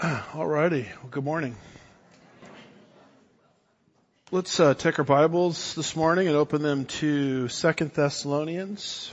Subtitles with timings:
[0.34, 0.88] All righty.
[1.02, 1.54] Well, good morning.
[4.30, 9.12] Let's uh, take our Bibles this morning and open them to Second Thessalonians,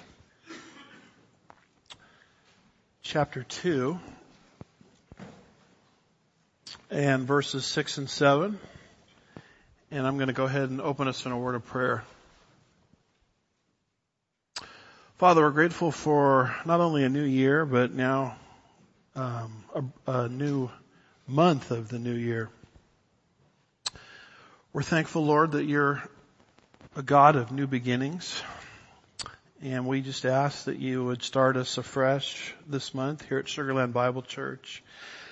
[3.01, 3.99] chapter two,
[6.89, 8.57] and verses six and seven.
[9.91, 12.03] And I'm going to go ahead and open us in a word of prayer.
[15.17, 18.37] Father, we're grateful for not only a new year, but now
[19.19, 20.69] um, a, a new
[21.27, 22.49] month of the new year.
[24.71, 26.01] We're thankful, Lord, that you're
[26.95, 28.41] a God of new beginnings.
[29.61, 33.91] And we just ask that you would start us afresh this month here at Sugarland
[33.91, 34.81] Bible Church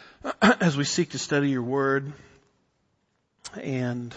[0.42, 2.12] as we seek to study your word
[3.56, 4.14] and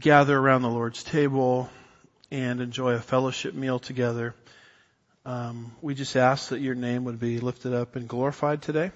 [0.00, 1.70] gather around the Lord's table
[2.32, 4.34] and enjoy a fellowship meal together.
[5.26, 8.92] Um, we just ask that your name would be lifted up and glorified today.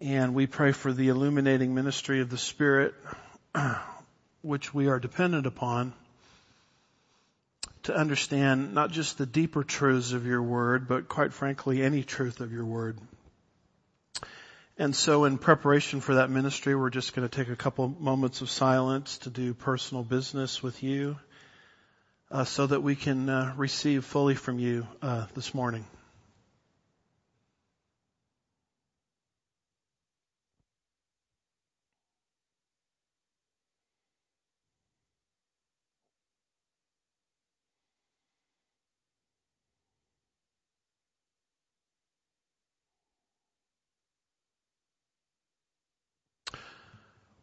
[0.00, 2.94] And we pray for the illuminating ministry of the Spirit,
[4.42, 5.94] which we are dependent upon
[7.82, 12.38] to understand not just the deeper truths of your word, but quite frankly, any truth
[12.38, 12.96] of your word.
[14.78, 18.42] And so in preparation for that ministry, we're just going to take a couple moments
[18.42, 21.16] of silence to do personal business with you
[22.34, 25.86] uh, so that we can uh, receive fully from you uh, this morning.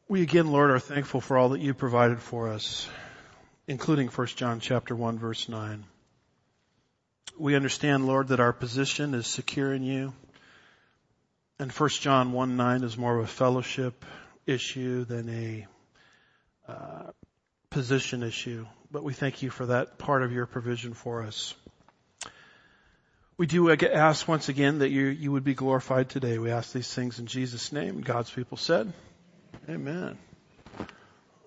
[0.10, 2.90] We again, Lord, are thankful for all that you provided for us
[3.72, 5.86] including 1 John chapter 1 verse 9.
[7.40, 10.14] We understand, Lord, that our position is secure in you.
[11.58, 14.04] And 1 John 1 9 is more of a fellowship
[14.46, 15.68] issue than a
[16.68, 17.12] uh,
[17.70, 18.68] position issue.
[18.92, 21.56] But we thank you for that part of your provision for us.
[23.38, 26.38] We do ask once again that you, you would be glorified today.
[26.40, 28.02] We ask these things in Jesus' name.
[28.02, 28.92] God's people said,
[29.70, 30.18] Amen.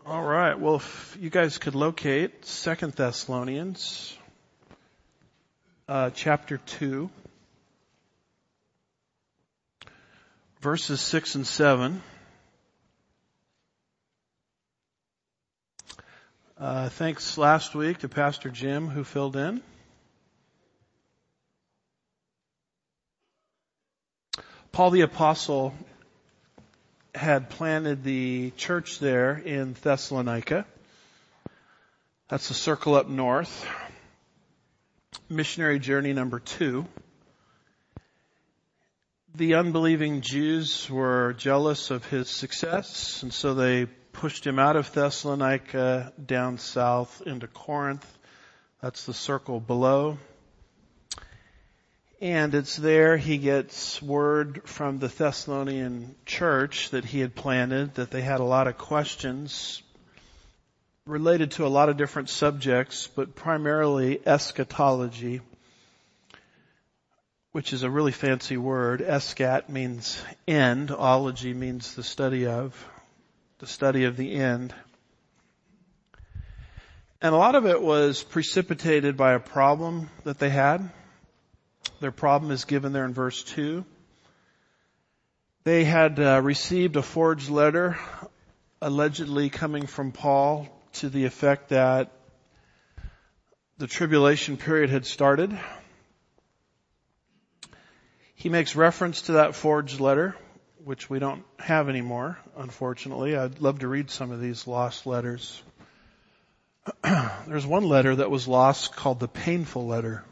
[0.06, 0.60] All right.
[0.60, 4.14] Well, if you guys could locate Second Thessalonians,
[5.88, 7.08] uh, chapter two,
[10.60, 12.02] verses six and seven.
[16.58, 19.62] Uh, thanks last week to Pastor Jim who filled in.
[24.70, 25.72] Paul the Apostle
[27.14, 30.66] had planted the church there in Thessalonica.
[32.28, 33.66] That's the circle up north.
[35.28, 36.86] Missionary journey number two.
[39.36, 44.92] The unbelieving Jews were jealous of his success, and so they pushed him out of
[44.92, 48.06] Thessalonica down south into Corinth.
[48.80, 50.18] That's the circle below.
[52.24, 58.10] And it's there he gets word from the Thessalonian church that he had planted that
[58.10, 59.82] they had a lot of questions
[61.04, 65.42] related to a lot of different subjects, but primarily eschatology,
[67.52, 69.02] which is a really fancy word.
[69.02, 70.18] Escat means
[70.48, 70.90] end.
[70.90, 72.88] Ology means the study of,
[73.58, 74.74] the study of the end.
[77.20, 80.90] And a lot of it was precipitated by a problem that they had.
[82.00, 83.84] Their problem is given there in verse 2.
[85.62, 87.98] They had uh, received a forged letter
[88.82, 92.10] allegedly coming from Paul to the effect that
[93.78, 95.56] the tribulation period had started.
[98.34, 100.36] He makes reference to that forged letter,
[100.84, 103.36] which we don't have anymore, unfortunately.
[103.36, 105.62] I'd love to read some of these lost letters.
[107.02, 110.24] There's one letter that was lost called the painful letter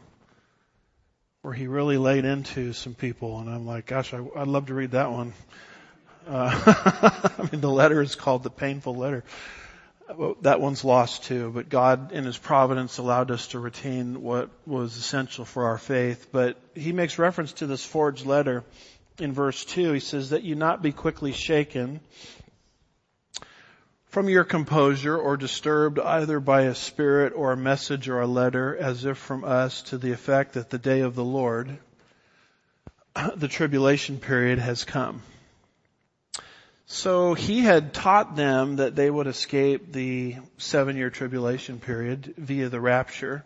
[1.43, 4.73] where he really laid into some people, and I'm like, gosh, I, would love to
[4.73, 5.33] read that one.
[6.25, 9.25] Uh, I mean, the letter is called the painful letter.
[10.41, 14.95] That one's lost too, but God in His providence allowed us to retain what was
[14.95, 16.27] essential for our faith.
[16.31, 18.63] But He makes reference to this forged letter
[19.19, 19.91] in verse 2.
[19.91, 21.99] He says that you not be quickly shaken
[24.13, 28.77] from your composure or disturbed either by a spirit or a message or a letter
[28.77, 31.79] as if from us to the effect that the day of the Lord,
[33.35, 35.23] the tribulation period has come.
[36.85, 42.69] So he had taught them that they would escape the seven year tribulation period via
[42.69, 43.43] the rapture.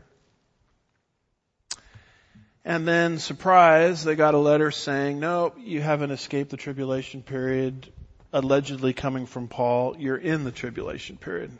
[2.65, 7.89] And then surprise, they got a letter saying, no, you haven't escaped the tribulation period,
[8.33, 9.95] allegedly coming from Paul.
[9.97, 11.51] You're in the tribulation period.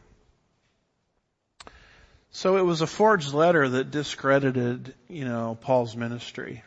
[2.31, 6.63] So it was a forged letter that discredited, you know, Paul's ministry.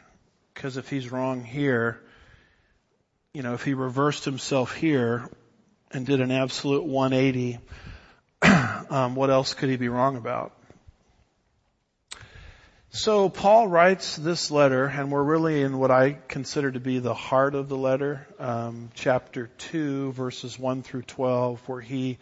[0.55, 2.01] Because if he's wrong here,
[3.33, 5.29] you know, if he reversed himself here
[5.93, 7.59] and did an absolute 180,
[8.91, 10.53] um, what else could he be wrong about?
[12.93, 17.15] So Paul writes this letter, and we're really in what I consider to be the
[17.15, 22.19] heart of the letter, um, chapter two, verses one through twelve, where he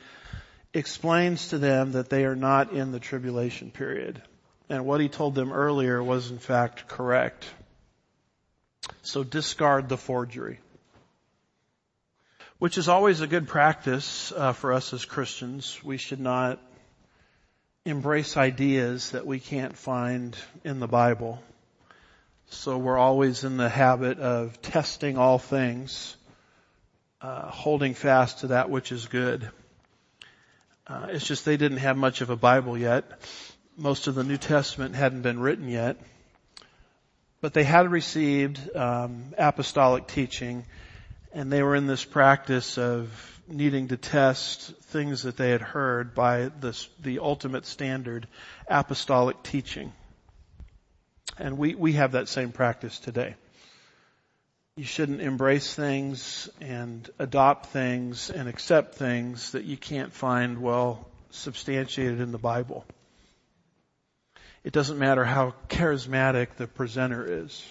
[0.74, 4.20] explains to them that they are not in the tribulation period,
[4.68, 7.48] and what he told them earlier was in fact correct.
[9.00, 10.60] So discard the forgery,
[12.58, 15.82] which is always a good practice uh, for us as Christians.
[15.82, 16.60] We should not
[17.88, 21.42] embrace ideas that we can't find in the Bible.
[22.50, 26.16] So we're always in the habit of testing all things,
[27.22, 29.50] uh, holding fast to that which is good.
[30.86, 33.04] Uh, it's just they didn't have much of a Bible yet.
[33.76, 35.96] Most of the New Testament hadn't been written yet,
[37.40, 40.64] but they had received um, apostolic teaching,
[41.32, 46.14] and they were in this practice of needing to test things that they had heard
[46.14, 48.26] by this, the ultimate standard,
[48.68, 49.92] apostolic teaching.
[51.38, 53.34] And we, we have that same practice today.
[54.76, 61.06] You shouldn't embrace things and adopt things and accept things that you can't find well
[61.30, 62.84] substantiated in the Bible.
[64.64, 67.64] It doesn't matter how charismatic the presenter is.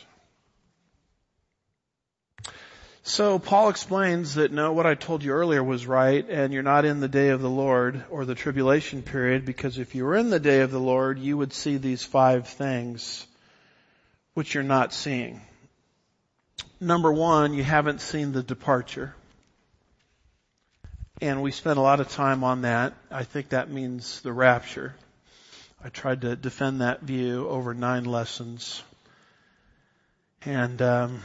[3.08, 6.84] So Paul explains that no, what I told you earlier was right, and you're not
[6.84, 10.30] in the day of the Lord or the tribulation period, because if you were in
[10.30, 13.26] the day of the Lord, you would see these five things
[14.34, 15.40] which you're not seeing.
[16.82, 19.16] Number one, you haven't seen the departure.
[21.22, 22.94] And we spent a lot of time on that.
[23.10, 24.96] I think that means the rapture.
[25.82, 28.84] I tried to defend that view over nine lessons.
[30.44, 31.22] And um,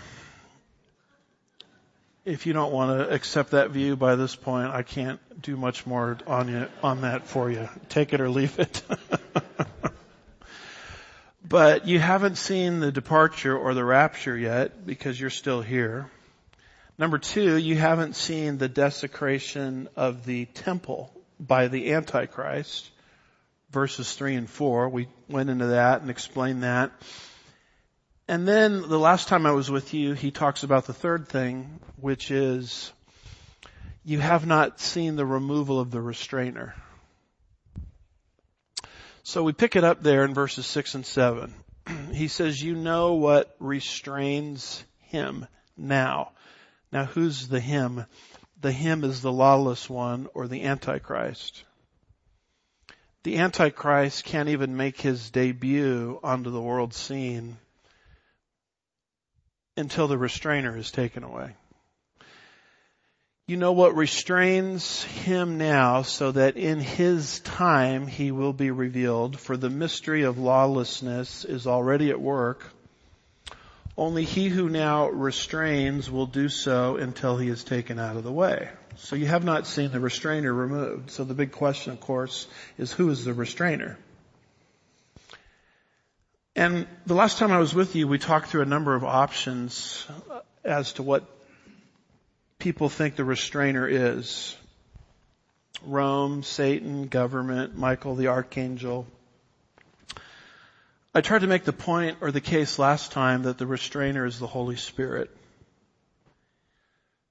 [2.24, 5.86] if you don't want to accept that view by this point, I can't do much
[5.86, 7.68] more on you, on that for you.
[7.88, 8.82] Take it or leave it.
[11.48, 16.08] but you haven't seen the departure or the rapture yet because you're still here.
[16.96, 22.88] Number two, you haven't seen the desecration of the temple by the Antichrist.
[23.70, 24.90] Verses three and four.
[24.90, 26.92] We went into that and explained that.
[28.28, 31.80] And then the last time I was with you, he talks about the third thing,
[31.96, 32.92] which is
[34.04, 36.74] you have not seen the removal of the restrainer.
[39.24, 41.54] So we pick it up there in verses six and seven.
[42.12, 45.46] he says, you know what restrains him
[45.76, 46.30] now.
[46.92, 48.04] Now who's the him?
[48.60, 51.64] The him is the lawless one or the antichrist.
[53.24, 57.58] The antichrist can't even make his debut onto the world scene
[59.76, 61.54] until the restrainer is taken away.
[63.48, 69.38] You know what restrains him now so that in his time he will be revealed
[69.38, 72.64] for the mystery of lawlessness is already at work.
[73.98, 78.32] Only he who now restrains will do so until he is taken out of the
[78.32, 78.70] way.
[78.96, 81.10] So you have not seen the restrainer removed.
[81.10, 82.46] So the big question, of course,
[82.78, 83.98] is who is the restrainer?
[86.54, 90.06] And the last time I was with you, we talked through a number of options
[90.64, 91.24] as to what
[92.58, 94.54] people think the restrainer is.
[95.84, 99.06] Rome, Satan, government, Michael the archangel.
[101.14, 104.38] I tried to make the point or the case last time that the restrainer is
[104.38, 105.30] the Holy Spirit.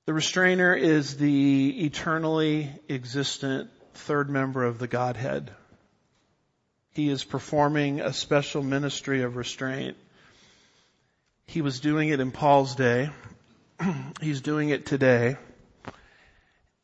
[0.06, 5.52] The restrainer is the eternally existent third member of the Godhead.
[6.94, 9.96] He is performing a special ministry of restraint.
[11.46, 13.10] He was doing it in Paul's day.
[14.22, 15.38] He's doing it today.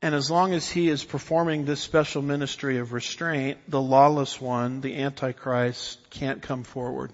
[0.01, 4.79] And as long as he is performing this special ministry of restraint, the lawless one,
[4.79, 7.11] the Antichrist, can't come forward.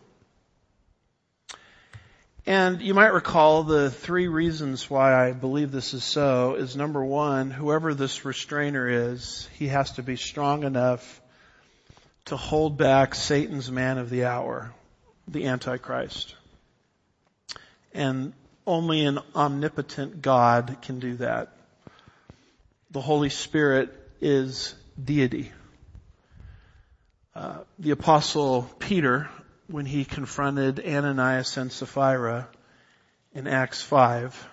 [2.46, 7.04] And you might recall the three reasons why I believe this is so is number
[7.04, 11.22] one, whoever this restrainer is, he has to be strong enough
[12.26, 14.74] to hold back Satan's man of the hour,
[15.28, 16.36] the Antichrist.
[17.94, 18.34] And
[18.66, 21.56] only an omnipotent God can do that.
[22.92, 25.52] The Holy Spirit is deity.
[27.36, 29.30] Uh, the apostle Peter
[29.68, 32.48] when he confronted Ananias and Sapphira
[33.34, 34.48] in Acts 5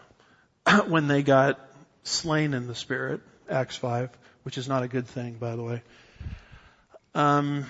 [0.87, 1.61] when they got
[2.05, 4.11] slain in the spirit, Acts 5,
[4.45, 5.83] which is not a good thing, by the way,
[7.15, 7.67] um,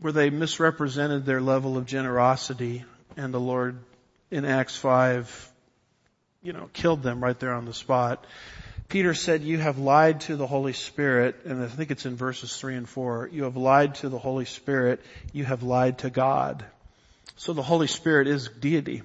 [0.00, 2.84] where they misrepresented their level of generosity
[3.16, 3.78] and the Lord
[4.30, 5.52] in Acts 5,
[6.42, 8.24] you know, killed them right there on the spot.
[8.88, 12.56] Peter said, you have lied to the Holy Spirit, and I think it's in verses
[12.56, 13.30] 3 and 4.
[13.32, 15.00] You have lied to the Holy Spirit.
[15.32, 16.64] You have lied to God.
[17.36, 19.02] So the Holy Spirit is deity.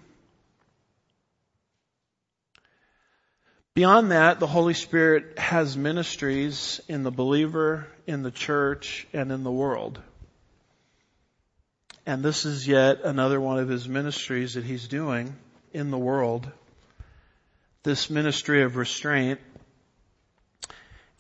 [3.80, 9.46] Beyond that, the Holy Spirit has ministries in the believer, in the church, and in
[9.46, 10.02] the world.
[12.06, 15.34] And this is yet another one of his ministries that he's doing
[15.72, 16.46] in the world.
[17.84, 19.40] This ministry of restraint.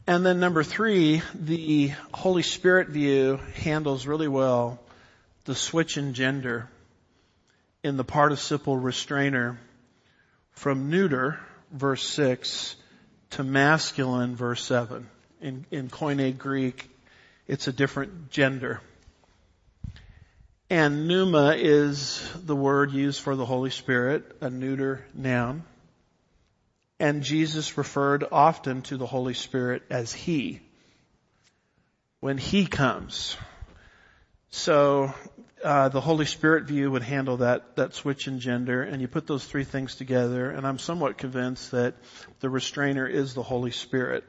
[0.05, 4.81] And then number three, the Holy Spirit view handles really well
[5.45, 6.67] the switch in gender
[7.85, 9.57] in the participle restrainer
[10.51, 11.39] from neuter,
[11.71, 12.75] verse 6,
[13.31, 15.07] to masculine, verse 7.
[15.41, 16.89] In, in Koine Greek,
[17.47, 18.81] it's a different gender.
[20.69, 25.63] And pneuma is the word used for the Holy Spirit, a neuter noun.
[26.99, 30.59] And Jesus referred often to the Holy Spirit as He.
[32.19, 33.37] When He comes.
[34.51, 35.13] So,
[35.63, 39.27] uh, the Holy Spirit view would handle that, that switch in gender, and you put
[39.27, 41.95] those three things together, and I'm somewhat convinced that
[42.39, 44.23] the restrainer is the Holy Spirit.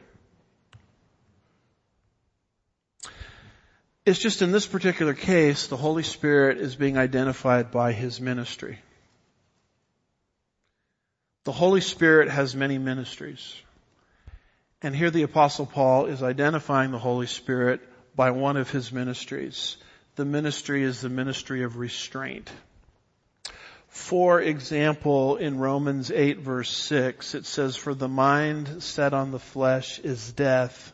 [4.07, 8.79] It's just in this particular case, the Holy Spirit is being identified by His ministry.
[11.45, 13.55] The Holy Spirit has many ministries.
[14.83, 17.81] And here the apostle Paul is identifying the Holy Spirit
[18.17, 19.77] by one of his ministries.
[20.21, 22.51] The ministry is the ministry of restraint.
[23.89, 29.39] For example, in Romans 8 verse 6, it says, for the mind set on the
[29.39, 30.93] flesh is death,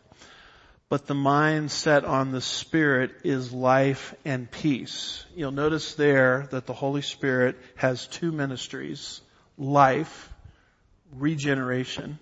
[0.87, 5.25] but the mind set on the Spirit is life and peace.
[5.35, 9.19] You'll notice there that the Holy Spirit has two ministries,
[9.57, 10.31] life,
[11.17, 12.17] regeneration,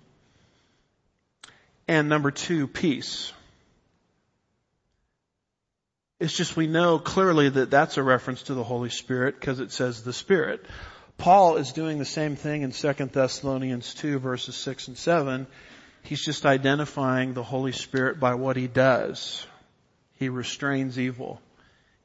[1.86, 3.32] and number two, peace.
[6.18, 9.70] It's just we know clearly that that's a reference to the Holy Spirit because it
[9.72, 10.64] says the Spirit.
[11.18, 15.46] Paul is doing the same thing in 2 Thessalonians 2 verses 6 and 7
[16.06, 19.44] He's just identifying the Holy Spirit by what he does.
[20.14, 21.40] He restrains evil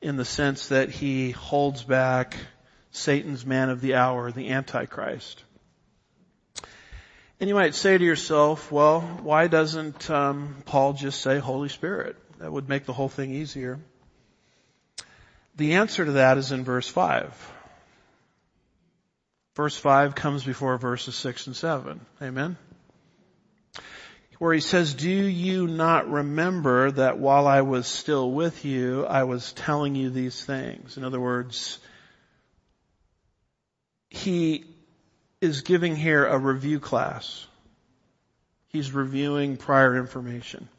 [0.02, 2.36] in the sense that he holds back
[2.90, 5.44] Satan's man of the hour, the Antichrist.
[7.40, 12.16] And you might say to yourself, well, why doesn't um, Paul just say Holy Spirit?
[12.40, 13.80] That would make the whole thing easier.
[15.62, 17.54] The answer to that is in verse 5.
[19.56, 22.02] Verse 5 comes before verses 6 and 7.
[22.20, 22.58] Amen?
[24.40, 29.26] where he says, do you not remember that while I was still with you, I
[29.26, 30.98] was telling you these things?
[30.98, 31.78] In other words,
[34.10, 34.66] he
[35.42, 37.46] is giving here a review class.
[38.70, 40.70] He's reviewing prior information.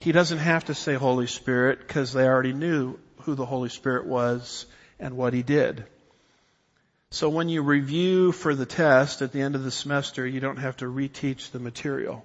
[0.00, 4.06] He doesn't have to say Holy Spirit because they already knew who the Holy Spirit
[4.06, 4.66] was
[4.98, 5.84] and what he did.
[7.10, 10.58] So when you review for the test at the end of the semester, you don't
[10.58, 12.24] have to reteach the material.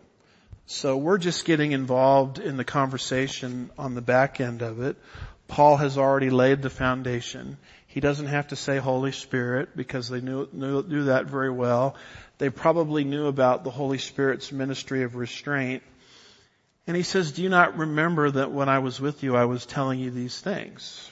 [0.65, 4.97] So we're just getting involved in the conversation on the back end of it.
[5.47, 7.57] Paul has already laid the foundation.
[7.87, 11.95] He doesn't have to say Holy Spirit because they knew, knew, knew that very well.
[12.37, 15.83] They probably knew about the Holy Spirit's ministry of restraint.
[16.87, 19.65] And he says, do you not remember that when I was with you, I was
[19.65, 21.11] telling you these things?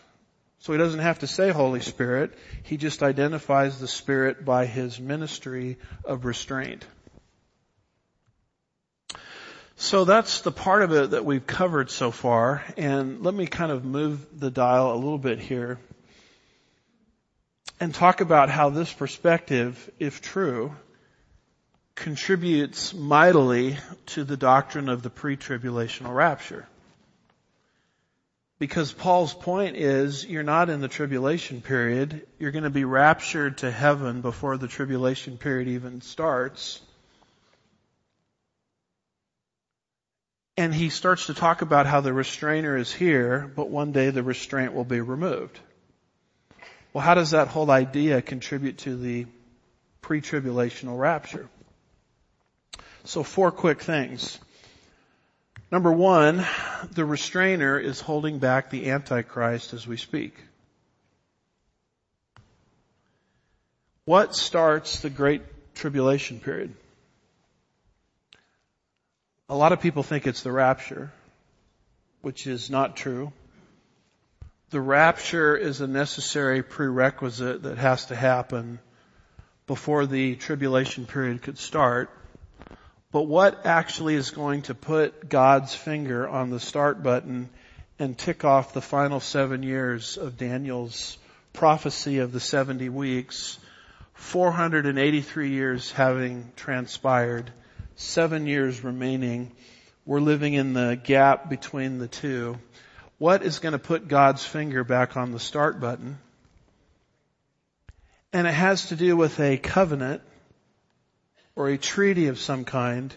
[0.59, 2.33] So he doesn't have to say Holy Spirit.
[2.63, 6.85] He just identifies the Spirit by his ministry of restraint.
[9.77, 12.61] So that's the part of it that we've covered so far.
[12.75, 15.79] And let me kind of move the dial a little bit here
[17.79, 20.75] and talk about how this perspective, if true,
[21.99, 26.65] contributes mightily to the doctrine of the pre-tribulational rapture.
[28.57, 32.25] Because Paul's point is, you're not in the tribulation period.
[32.39, 36.81] You're going to be raptured to heaven before the tribulation period even starts.
[40.57, 44.23] And he starts to talk about how the restrainer is here, but one day the
[44.23, 45.59] restraint will be removed.
[46.93, 49.25] Well, how does that whole idea contribute to the
[50.01, 51.49] pre-tribulational rapture?
[53.05, 54.39] So four quick things.
[55.71, 56.45] Number one,
[56.91, 60.35] the restrainer is holding back the Antichrist as we speak.
[64.05, 65.43] What starts the Great
[65.75, 66.73] Tribulation period?
[69.47, 71.11] A lot of people think it's the rapture,
[72.21, 73.31] which is not true.
[74.71, 78.79] The rapture is a necessary prerequisite that has to happen
[79.67, 82.09] before the tribulation period could start.
[83.11, 87.49] But what actually is going to put God's finger on the start button
[87.97, 91.17] and tick off the final seven years of Daniel's
[91.51, 93.57] prophecy of the 70 weeks,
[94.13, 97.51] 483 years having transpired,
[97.95, 99.51] seven years remaining,
[100.05, 102.59] we're living in the gap between the two.
[103.17, 106.19] What is going to put God's finger back on the start button?
[108.31, 110.21] And it has to do with a covenant
[111.59, 113.13] or a treaty of some kind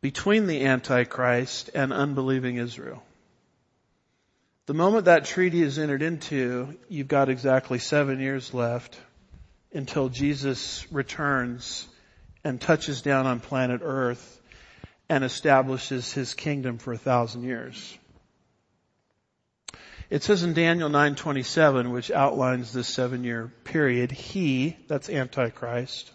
[0.00, 3.02] between the Antichrist and unbelieving Israel.
[4.64, 8.98] The moment that treaty is entered into, you've got exactly seven years left
[9.74, 11.86] until Jesus returns
[12.44, 14.40] and touches down on planet earth
[15.10, 17.98] and establishes his kingdom for a thousand years.
[20.08, 26.10] It says in Daniel 9:27, which outlines this seven-year period, he, that's Antichrist,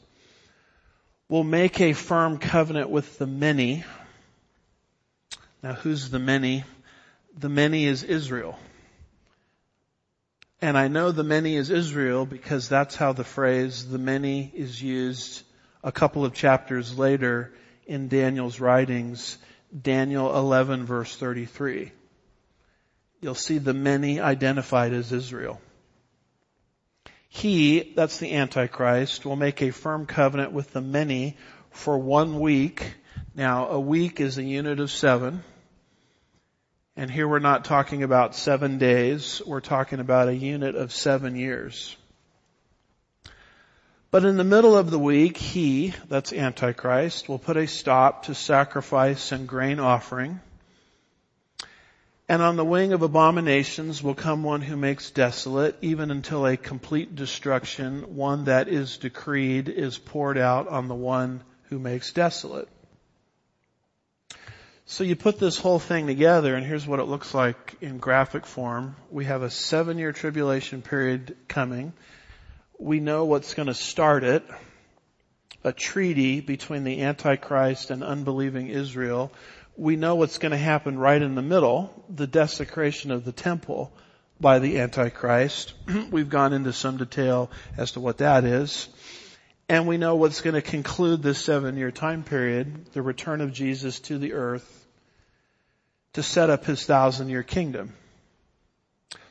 [1.29, 3.86] will make a firm covenant with the many.
[5.62, 6.63] Now who's the many?
[7.38, 8.57] The many is Israel.
[10.62, 14.81] And I know the many is Israel because that's how the phrase the many is
[14.81, 15.43] used
[15.83, 17.53] a couple of chapters later
[17.86, 19.38] in Daniel's writings,
[19.79, 21.91] Daniel 11 verse 33.
[23.21, 25.62] You'll see the many identified as Israel.
[27.29, 31.38] He, that's the Antichrist, will make a firm covenant with the many
[31.69, 32.95] for one week.
[33.36, 35.43] Now, a week is a unit of seven.
[36.95, 39.41] And here we're not talking about seven days.
[39.45, 41.95] We're talking about a unit of seven years.
[44.12, 48.33] But in the middle of the week, he, that's Antichrist, will put a stop to
[48.33, 50.42] sacrifice and grain offering
[52.29, 56.55] and on the wing of abominations will come one who makes desolate, even until a
[56.55, 62.70] complete destruction, one that is decreed, is poured out on the one who makes desolate.
[64.85, 68.46] So you put this whole thing together and here's what it looks like in graphic
[68.46, 68.96] form.
[69.09, 71.94] We have a seven year tribulation period coming.
[72.77, 74.46] We know what's going to start it.
[75.63, 79.31] A treaty between the Antichrist and unbelieving Israel
[79.79, 83.93] we know what's going to happen right in the middle, the desecration of the temple
[84.39, 85.74] by the Antichrist.
[86.11, 88.89] We've gone into some detail as to what that is.
[89.69, 93.53] And we know what's going to conclude this seven year time period, the return of
[93.53, 94.85] Jesus to the earth
[96.13, 97.93] to set up his thousand year kingdom.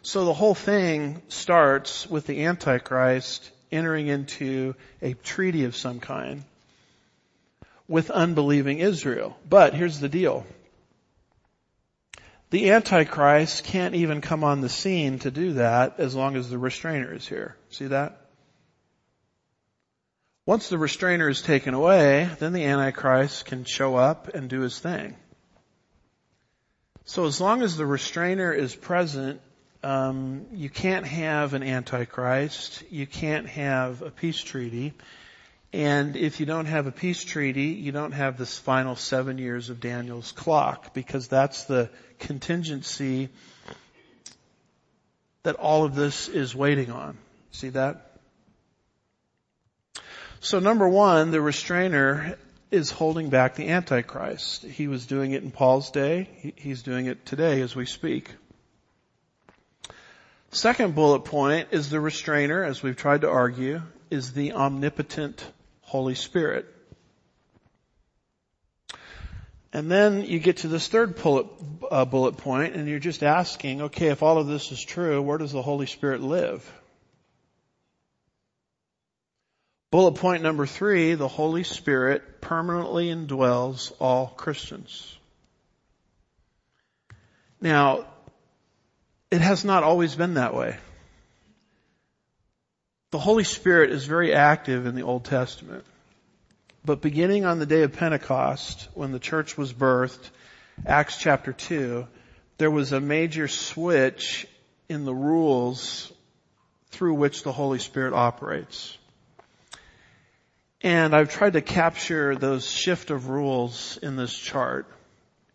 [0.01, 6.45] So the whole thing starts with the Antichrist entering into a treaty of some kind
[7.89, 9.37] with unbelieving Israel.
[9.49, 10.47] But here's the deal.
[12.51, 16.59] The Antichrist can't even come on the scene to do that as long as the
[16.59, 17.57] restrainer is here.
[17.71, 18.21] See that?
[20.47, 24.79] Once the restrainer is taken away, then the Antichrist can show up and do his
[24.79, 25.15] thing.
[27.05, 29.43] So as long as the restrainer is present,
[29.83, 32.83] um, you can't have an Antichrist.
[32.91, 34.95] You can't have a peace treaty.
[35.73, 39.69] And if you don't have a peace treaty, you don't have this final seven years
[39.69, 43.29] of Daniel's clock because that's the contingency
[45.43, 47.17] that all of this is waiting on.
[47.53, 48.19] See that?
[50.41, 52.39] So number one, the restrainer
[52.71, 54.63] is holding back the Antichrist.
[54.65, 56.55] He was doing it in Paul's day.
[56.57, 58.31] He's doing it today as we speak.
[60.51, 65.47] Second bullet point is the restrainer, as we've tried to argue, is the omnipotent
[65.83, 66.67] Holy Spirit.
[69.73, 71.47] And then you get to this third bullet,
[71.91, 75.37] uh, bullet point and you're just asking, okay, if all of this is true, where
[75.37, 76.73] does the Holy Spirit live?
[79.91, 85.17] Bullet point number three, the Holy Spirit permanently indwells all Christians.
[87.61, 88.07] Now,
[89.31, 90.77] it has not always been that way.
[93.11, 95.85] The Holy Spirit is very active in the Old Testament.
[96.85, 100.31] But beginning on the day of Pentecost, when the church was birthed,
[100.87, 102.07] Acts chapter 2,
[102.59, 104.47] there was a major switch
[104.89, 106.13] in the rules
[106.91, 108.97] through which the Holy Spirit operates.
[110.81, 114.87] And I've tried to capture those shift of rules in this chart.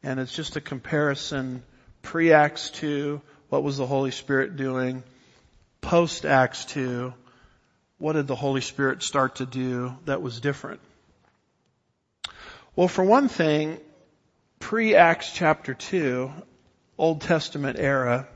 [0.03, 1.63] And it's just a comparison
[2.01, 3.21] pre-Acts 2,
[3.53, 5.03] what was the Holy Spirit doing?
[5.79, 7.13] Post-Acts 2,
[7.99, 10.79] what did the Holy Spirit start to do that was different?
[12.75, 13.77] Well, for one thing,
[14.59, 16.31] pre-Acts chapter 2,
[16.97, 18.27] Old Testament era,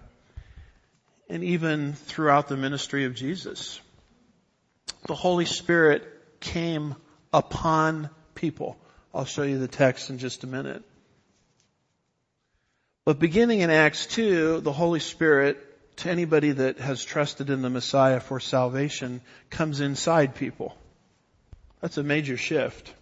[1.32, 3.82] and even throughout the ministry of Jesus,
[5.08, 6.04] the Holy Spirit
[6.42, 6.96] came
[7.34, 8.78] upon people.
[9.16, 10.84] I'll show you the text in just a minute.
[13.08, 15.58] But beginning in Acts 2, the Holy Spirit,
[16.00, 20.76] to anybody that has trusted in the Messiah for salvation, comes inside people.
[21.80, 22.94] That's a major shift.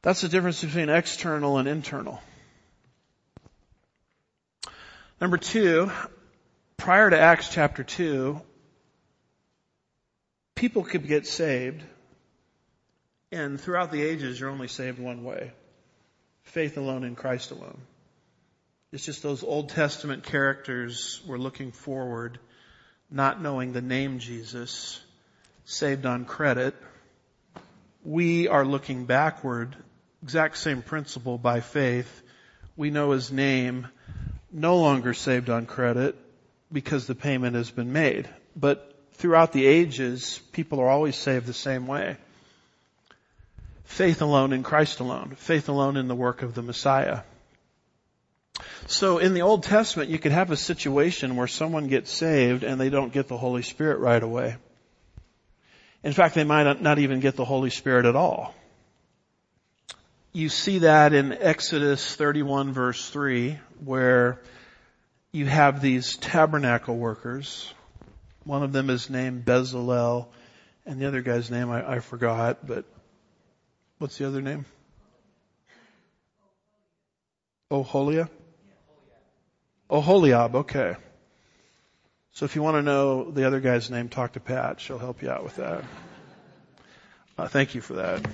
[0.00, 2.22] That's the difference between external and internal.
[5.20, 5.92] Number two,
[6.78, 8.40] prior to Acts chapter 2,
[10.54, 11.82] people could get saved,
[13.30, 15.52] and throughout the ages, you're only saved one way.
[16.44, 17.82] Faith alone in Christ alone.
[18.92, 22.38] It's just those Old Testament characters were looking forward,
[23.10, 25.00] not knowing the name Jesus,
[25.64, 26.74] saved on credit.
[28.04, 29.74] We are looking backward,
[30.22, 32.22] exact same principle by faith.
[32.76, 33.88] We know his name,
[34.52, 36.16] no longer saved on credit
[36.70, 38.28] because the payment has been made.
[38.54, 42.18] But throughout the ages, people are always saved the same way.
[43.84, 45.34] Faith alone in Christ alone.
[45.36, 47.22] Faith alone in the work of the Messiah.
[48.86, 52.80] So in the Old Testament, you could have a situation where someone gets saved and
[52.80, 54.56] they don't get the Holy Spirit right away.
[56.02, 58.54] In fact, they might not even get the Holy Spirit at all.
[60.32, 64.40] You see that in Exodus 31 verse 3 where
[65.32, 67.72] you have these tabernacle workers.
[68.44, 70.28] One of them is named Bezalel
[70.84, 72.84] and the other guy's name I, I forgot, but
[73.98, 74.64] what's the other name?
[79.90, 80.96] Oholiab, okay.
[82.32, 84.80] So if you want to know the other guy's name, talk to Pat.
[84.80, 85.84] She'll help you out with that.
[87.38, 88.26] Uh, thank you for that.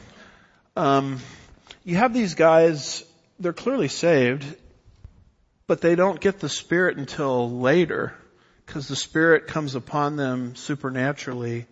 [0.76, 1.18] Um,
[1.84, 3.04] you have these guys,
[3.38, 4.44] they're clearly saved,
[5.66, 8.14] but they don't get the Spirit until later
[8.64, 11.66] because the Spirit comes upon them supernaturally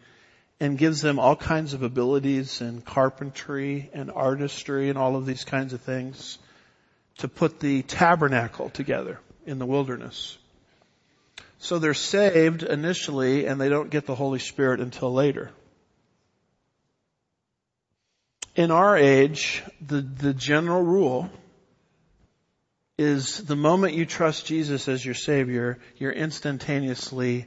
[0.61, 5.45] and gives them all kinds of abilities in carpentry and artistry and all of these
[5.45, 6.39] kinds of things
[7.19, 10.39] to put the tabernacle together in the wilderness.
[11.59, 15.51] So they're saved initially and they don't get the Holy Spirit until later.
[18.57, 21.31] In our age, the, the general rule
[22.99, 27.47] is the moment you trust Jesus as your Savior, you're instantaneously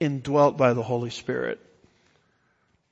[0.00, 1.60] indwelt by the Holy Spirit.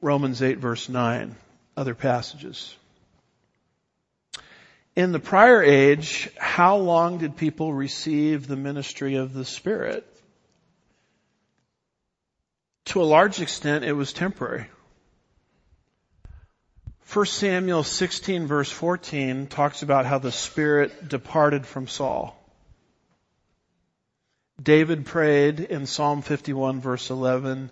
[0.01, 1.35] Romans 8 verse 9,
[1.77, 2.77] other passages.
[4.97, 10.07] In the prior age, how long did people receive the ministry of the Spirit?
[12.87, 14.67] To a large extent, it was temporary.
[17.13, 22.37] 1 Samuel 16 verse 14 talks about how the Spirit departed from Saul.
[24.63, 27.71] David prayed in Psalm 51 verse 11,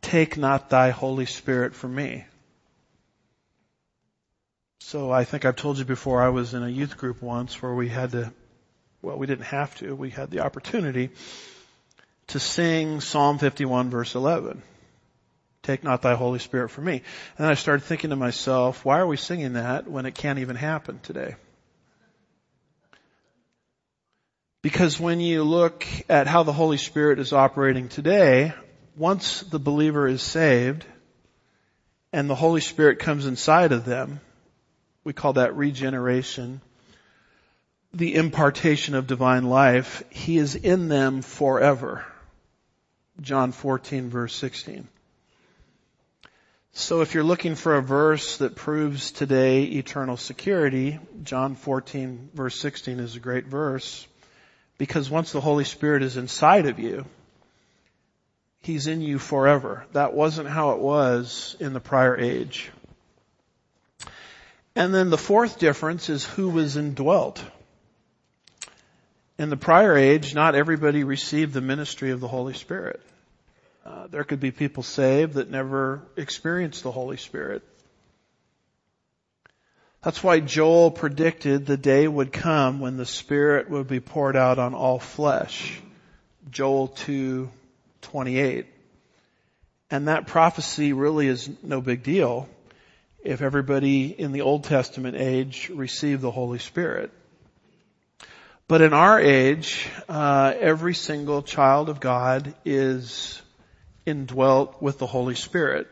[0.00, 2.24] take not thy Holy Spirit from me.
[4.86, 7.72] So I think I've told you before I was in a youth group once where
[7.72, 8.30] we had to,
[9.00, 11.08] well we didn't have to, we had the opportunity
[12.26, 14.62] to sing Psalm 51 verse 11.
[15.62, 16.96] Take not thy Holy Spirit from me.
[16.96, 20.40] And then I started thinking to myself, why are we singing that when it can't
[20.40, 21.36] even happen today?
[24.60, 28.52] Because when you look at how the Holy Spirit is operating today,
[28.98, 30.84] once the believer is saved
[32.12, 34.20] and the Holy Spirit comes inside of them,
[35.04, 36.60] we call that regeneration,
[37.92, 42.04] the impartation of divine life, He is in them forever.
[43.20, 44.88] John 14 verse 16.
[46.72, 52.58] So if you're looking for a verse that proves today eternal security, John 14 verse
[52.58, 54.08] 16 is a great verse
[54.76, 57.04] because once the Holy Spirit is inside of you,
[58.60, 59.84] He's in you forever.
[59.92, 62.72] That wasn't how it was in the prior age.
[64.76, 67.44] And then the fourth difference is who was indwelt.
[69.38, 73.00] In the prior age, not everybody received the ministry of the Holy Spirit.
[73.84, 77.62] Uh, there could be people saved that never experienced the Holy Spirit.
[80.02, 84.58] That's why Joel predicted the day would come when the Spirit would be poured out
[84.58, 85.80] on all flesh.
[86.50, 88.66] Joel 2:28.
[89.90, 92.48] And that prophecy really is no big deal
[93.24, 97.10] if everybody in the Old Testament age received the Holy Spirit.
[98.68, 103.40] But in our age, uh, every single child of God is
[104.04, 105.88] indwelt with the Holy Spirit.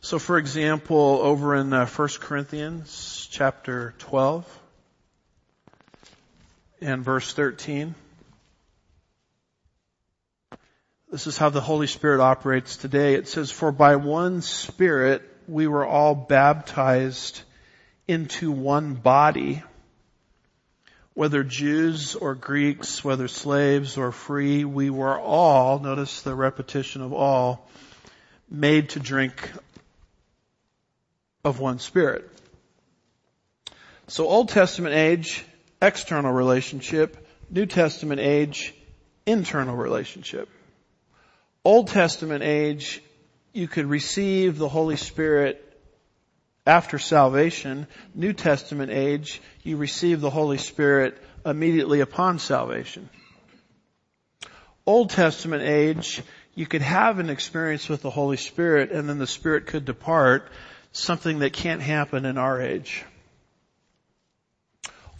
[0.00, 4.60] So for example, over in uh, 1 Corinthians chapter 12
[6.80, 7.96] and verse 13,
[11.10, 13.14] this is how the Holy Spirit operates today.
[13.14, 17.42] It says, for by one Spirit we were all baptized
[18.06, 19.62] into one body,
[21.14, 27.12] whether Jews or Greeks, whether slaves or free, we were all, notice the repetition of
[27.12, 27.68] all,
[28.48, 29.50] made to drink
[31.44, 32.30] of one spirit.
[34.06, 35.44] So Old Testament age,
[35.82, 38.72] external relationship, New Testament age,
[39.26, 40.48] internal relationship.
[41.64, 43.02] Old Testament age,
[43.52, 45.66] you could receive the Holy Spirit
[46.66, 47.86] after salvation.
[48.14, 53.08] New Testament age, you receive the Holy Spirit immediately upon salvation.
[54.86, 56.22] Old Testament age,
[56.54, 60.50] you could have an experience with the Holy Spirit and then the Spirit could depart
[60.92, 63.04] something that can't happen in our age.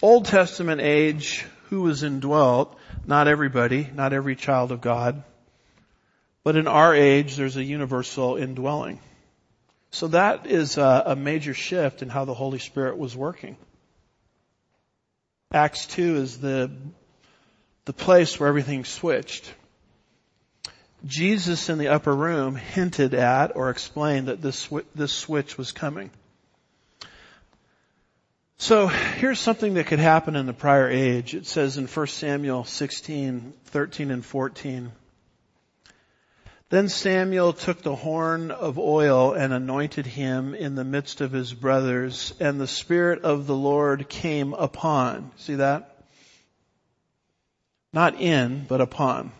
[0.02, 2.76] Old Testament age, who was indwelt?
[3.06, 5.22] Not everybody, not every child of God.
[6.42, 8.98] But in our age, there's a universal indwelling.
[9.90, 13.56] So that is a, a major shift in how the Holy Spirit was working.
[15.52, 16.70] Acts 2 is the,
[17.84, 19.52] the place where everything switched.
[21.04, 26.10] Jesus in the upper room hinted at or explained that this, this switch was coming.
[28.58, 31.34] So here's something that could happen in the prior age.
[31.34, 34.92] It says in 1 Samuel 16, 13 and 14.
[36.70, 41.52] Then Samuel took the horn of oil and anointed him in the midst of his
[41.52, 45.32] brothers, and the Spirit of the Lord came upon.
[45.36, 46.04] See that?
[47.92, 49.32] Not in, but upon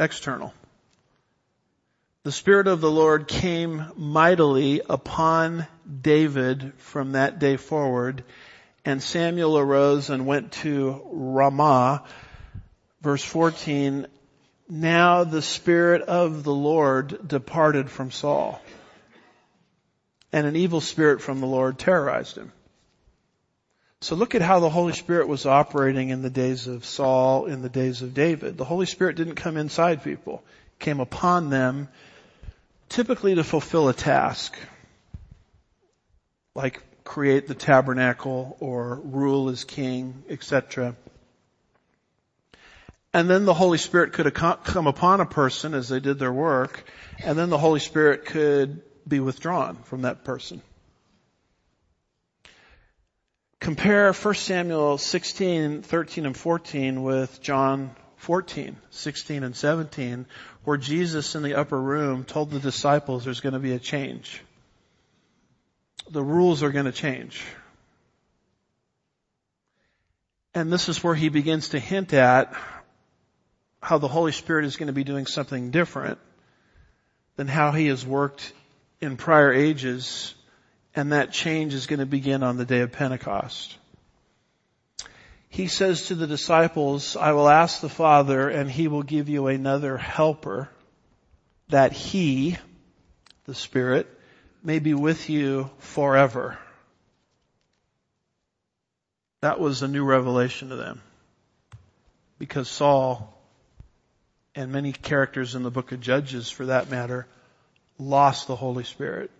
[0.00, 0.54] external.
[2.22, 5.66] The Spirit of the Lord came mightily upon
[6.00, 8.24] David from that day forward,
[8.86, 12.02] and Samuel arose and went to Ramah.
[13.02, 14.06] Verse 14,
[14.68, 18.60] now the Spirit of the Lord departed from Saul,
[20.32, 22.52] and an evil spirit from the Lord terrorized him.
[24.00, 27.62] So look at how the Holy Spirit was operating in the days of Saul, in
[27.62, 28.58] the days of David.
[28.58, 30.44] The Holy Spirit didn't come inside people.
[30.78, 31.88] Came upon them
[32.88, 34.56] typically to fulfill a task.
[36.54, 40.94] Like create the tabernacle or rule as king, etc.
[43.16, 46.84] And then the Holy Spirit could come upon a person as they did their work,
[47.24, 50.60] and then the Holy Spirit could be withdrawn from that person.
[53.58, 60.26] Compare 1 Samuel 16, 13 and 14 with John 14, 16 and 17,
[60.64, 64.42] where Jesus in the upper room told the disciples there's going to be a change.
[66.10, 67.42] The rules are going to change.
[70.52, 72.54] And this is where he begins to hint at
[73.82, 76.18] how the Holy Spirit is going to be doing something different
[77.36, 78.52] than how he has worked
[79.00, 80.34] in prior ages
[80.94, 83.76] and that change is going to begin on the day of Pentecost.
[85.48, 89.46] He says to the disciples, I will ask the Father and he will give you
[89.46, 90.70] another helper
[91.68, 92.56] that he,
[93.44, 94.08] the Spirit,
[94.62, 96.58] may be with you forever.
[99.40, 101.02] That was a new revelation to them.
[102.38, 103.35] Because Saul
[104.56, 107.26] and many characters in the book of Judges for that matter
[107.98, 109.30] lost the Holy Spirit.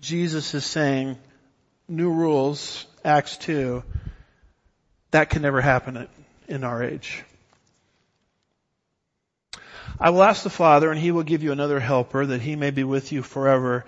[0.00, 1.18] Jesus is saying,
[1.88, 3.84] new rules, Acts 2,
[5.10, 6.08] that can never happen
[6.48, 7.22] in our age.
[10.00, 12.70] I will ask the Father and He will give you another helper that He may
[12.70, 13.84] be with you forever.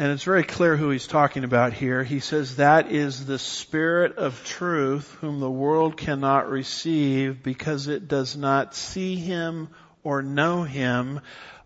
[0.00, 2.02] And it's very clear who He's talking about here.
[2.02, 8.08] He says that is the Spirit of truth whom the world cannot receive because it
[8.08, 9.68] does not see Him
[10.02, 11.20] or know Him,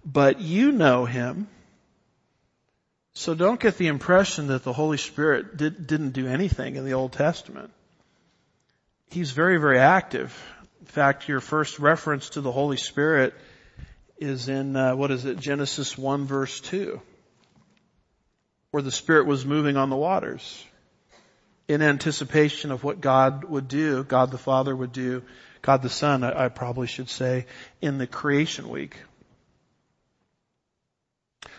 [0.04, 1.46] but you know Him
[3.14, 6.94] so don't get the impression that the Holy Spirit did, didn't do anything in the
[6.94, 7.70] Old Testament.
[9.10, 10.36] He's very, very active.
[10.80, 13.34] In fact, your first reference to the Holy Spirit
[14.18, 17.00] is in, uh, what is it, Genesis 1 verse 2,
[18.74, 20.64] where the Spirit was moving on the waters
[21.68, 25.22] in anticipation of what God would do, God the Father would do,
[25.62, 27.46] God the Son, I, I probably should say,
[27.80, 28.96] in the creation week.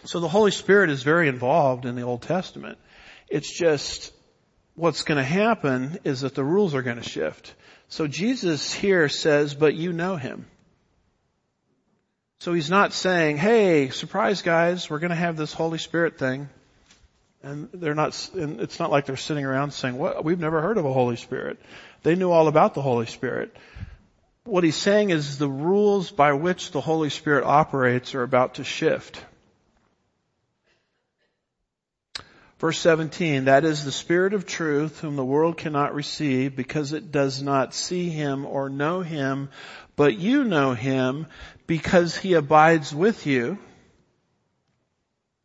[0.03, 2.79] So the Holy Spirit is very involved in the Old Testament.
[3.29, 4.11] It's just
[4.73, 7.55] what's going to happen is that the rules are going to shift.
[7.87, 10.47] So Jesus here says, but you know him.
[12.39, 16.49] So he's not saying, hey, surprise guys, we're going to have this Holy Spirit thing.
[17.45, 20.79] And they're not, and it's not like they're sitting around saying, what, we've never heard
[20.79, 21.61] of a Holy Spirit.
[22.01, 23.55] They knew all about the Holy Spirit.
[24.45, 28.63] What he's saying is the rules by which the Holy Spirit operates are about to
[28.63, 29.23] shift.
[32.57, 37.11] Verse 17, that is the Spirit of truth whom the world cannot receive because it
[37.11, 39.49] does not see him or know him,
[39.95, 41.27] but you know him
[41.67, 43.59] because he abides with you,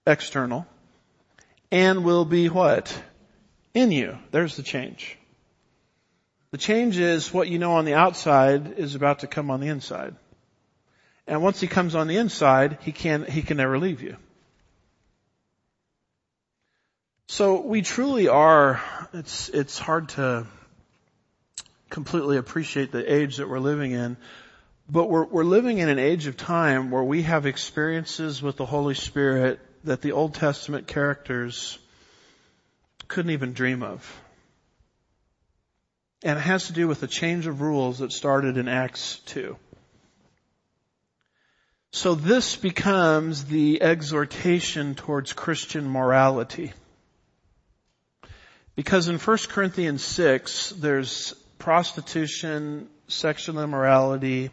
[0.06, 0.66] external,
[1.70, 2.96] and will be what?
[3.74, 4.18] In you.
[4.30, 5.16] There's the change.
[6.50, 9.68] The change is what you know on the outside is about to come on the
[9.68, 10.16] inside.
[11.26, 14.16] And once he comes on the inside, he can, he can never leave you.
[17.28, 20.48] So we truly are, it's, it's hard to
[21.88, 24.16] completely appreciate the age that we're living in,
[24.88, 28.66] but we're, we're living in an age of time where we have experiences with the
[28.66, 31.78] Holy Spirit that the Old Testament characters
[33.08, 34.20] couldn't even dream of.
[36.22, 39.56] And it has to do with a change of rules that started in Acts 2.
[41.92, 46.72] So this becomes the exhortation towards Christian morality.
[48.76, 54.50] Because in 1 Corinthians 6, there's prostitution, sexual immorality,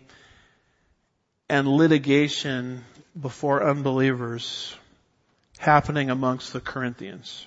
[1.49, 2.83] and litigation
[3.19, 4.75] before unbelievers
[5.57, 7.45] happening amongst the Corinthians.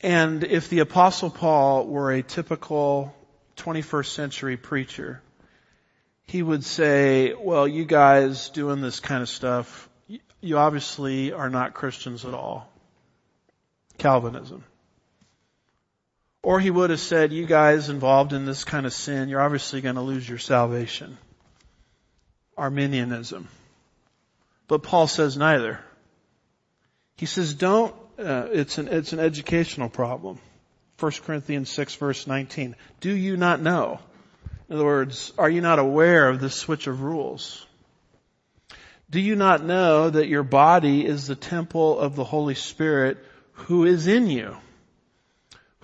[0.00, 3.14] And if the apostle Paul were a typical
[3.56, 5.22] 21st century preacher,
[6.26, 9.88] he would say, well, you guys doing this kind of stuff,
[10.40, 12.70] you obviously are not Christians at all.
[13.98, 14.64] Calvinism.
[16.42, 19.80] Or he would have said, you guys involved in this kind of sin, you're obviously
[19.80, 21.16] going to lose your salvation.
[22.56, 23.48] Arminianism.
[24.68, 25.80] But Paul says neither.
[27.16, 30.38] He says don't, uh, it's an, it's an educational problem.
[30.98, 32.76] 1 Corinthians 6 verse 19.
[33.00, 34.00] Do you not know?
[34.68, 37.64] In other words, are you not aware of this switch of rules?
[39.08, 43.18] Do you not know that your body is the temple of the Holy Spirit
[43.52, 44.56] who is in you?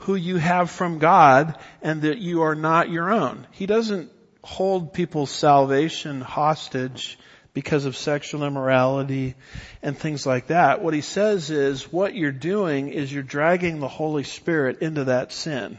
[0.02, 3.46] who you have from God and that you are not your own.
[3.52, 4.10] He doesn't
[4.42, 7.18] hold people's salvation hostage
[7.54, 9.34] because of sexual immorality
[9.82, 10.82] and things like that.
[10.82, 15.32] What he says is what you're doing is you're dragging the Holy Spirit into that
[15.32, 15.78] sin.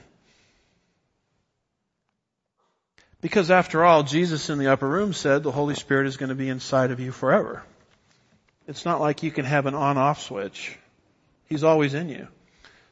[3.21, 6.35] Because after all, Jesus in the upper room said the Holy Spirit is going to
[6.35, 7.63] be inside of you forever.
[8.67, 10.77] It's not like you can have an on-off switch.
[11.45, 12.27] He's always in you.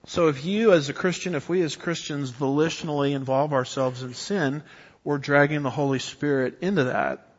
[0.08, 4.64] So if you as a Christian, if we as Christians volitionally involve ourselves in sin,
[5.04, 7.31] we're dragging the Holy Spirit into that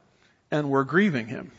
[0.53, 1.51] and we're grieving Him.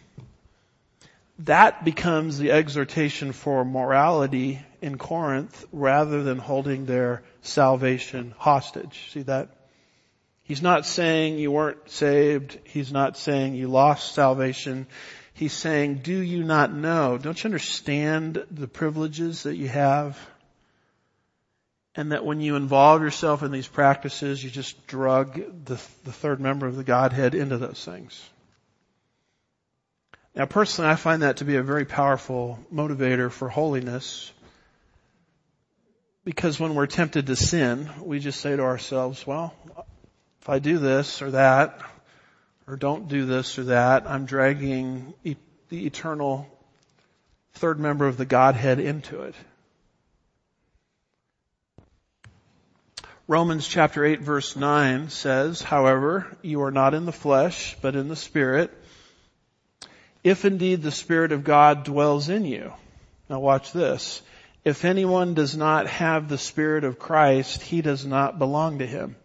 [1.39, 9.09] That becomes the exhortation for morality in Corinth rather than holding their salvation hostage.
[9.11, 9.49] See that?
[10.43, 12.59] He's not saying you weren't saved.
[12.65, 14.87] He's not saying you lost salvation.
[15.33, 17.17] He's saying, do you not know?
[17.17, 20.17] Don't you understand the privileges that you have?
[21.95, 25.75] and that when you involve yourself in these practices, you just drug the,
[26.05, 28.19] the third member of the Godhead into those things.
[30.35, 34.31] Now personally, I find that to be a very powerful motivator for holiness
[36.25, 39.53] because when we're tempted to sin, we just say to ourselves, well,
[40.41, 41.79] if I do this or that,
[42.67, 45.35] or don't do this or that, I'm dragging e-
[45.69, 46.47] the eternal
[47.53, 49.35] third member of the Godhead into it.
[53.27, 58.07] Romans chapter 8 verse 9 says, however, you are not in the flesh, but in
[58.07, 58.71] the spirit,
[60.23, 62.71] if indeed the spirit of God dwells in you.
[63.29, 64.21] Now watch this.
[64.63, 69.15] If anyone does not have the spirit of Christ, he does not belong to him.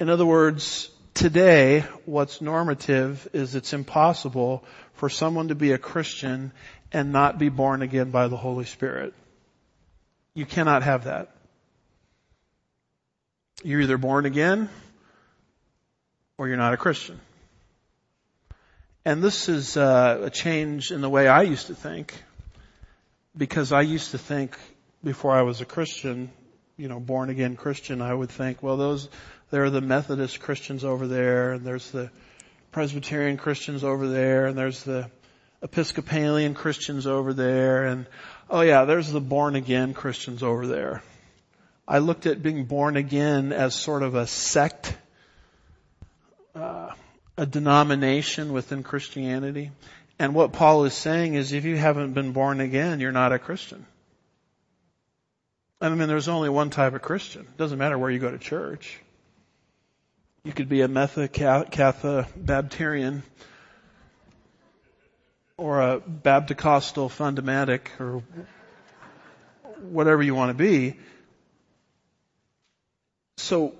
[0.00, 6.52] In other words, today, what's normative is it's impossible for someone to be a Christian
[6.92, 9.14] and not be born again by the Holy Spirit.
[10.34, 11.30] You cannot have that.
[13.62, 14.68] You're either born again
[16.38, 17.20] or you're not a Christian.
[19.08, 22.12] And this is uh, a change in the way I used to think
[23.34, 24.54] because I used to think
[25.02, 26.30] before I was a Christian,
[26.76, 29.08] you know, born again Christian, I would think, well, those,
[29.50, 32.10] there are the Methodist Christians over there and there's the
[32.70, 35.10] Presbyterian Christians over there and there's the
[35.62, 38.04] Episcopalian Christians over there and,
[38.50, 41.02] oh yeah, there's the born again Christians over there.
[41.88, 44.94] I looked at being born again as sort of a sect.
[46.54, 46.90] Uh,
[47.38, 49.70] a denomination within Christianity.
[50.18, 53.38] And what Paul is saying is if you haven't been born again, you're not a
[53.38, 53.86] Christian.
[55.80, 57.42] I mean, there's only one type of Christian.
[57.42, 58.98] It doesn't matter where you go to church.
[60.42, 63.22] You could be a Catha, Baptarian,
[65.56, 68.24] or a Baptocostal fundamentic, or
[69.80, 70.96] whatever you want to be.
[73.36, 73.76] So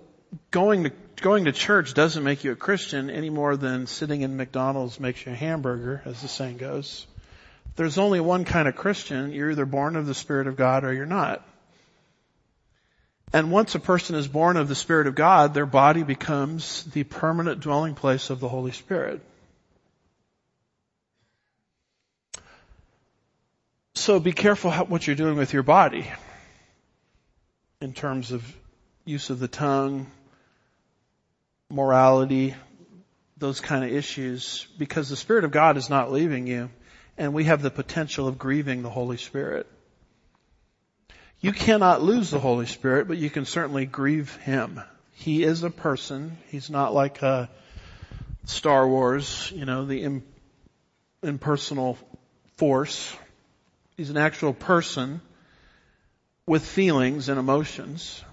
[0.53, 4.37] going to going to church doesn't make you a Christian any more than sitting in
[4.37, 7.07] McDonald's makes you a hamburger, as the saying goes.
[7.77, 9.33] There's only one kind of Christian.
[9.33, 11.47] You're either born of the Spirit of God or you're not.
[13.33, 17.05] And once a person is born of the Spirit of God, their body becomes the
[17.05, 19.21] permanent dwelling place of the Holy Spirit.
[23.95, 26.11] So be careful what you're doing with your body
[27.81, 28.45] in terms of
[29.05, 30.07] use of the tongue,
[31.71, 32.55] morality,
[33.37, 36.71] those kind of issues, because the Spirit of God is not leaving you,
[37.17, 39.67] and we have the potential of grieving the Holy Spirit.
[41.41, 44.81] You cannot lose the Holy Spirit, but you can certainly grieve Him.
[45.13, 46.37] He is a person.
[46.49, 47.47] He's not like a uh,
[48.45, 50.23] Star Wars, you know, the
[51.23, 51.99] impersonal
[52.57, 53.15] force.
[53.97, 55.21] He's an actual person
[56.47, 58.25] with feelings and emotions.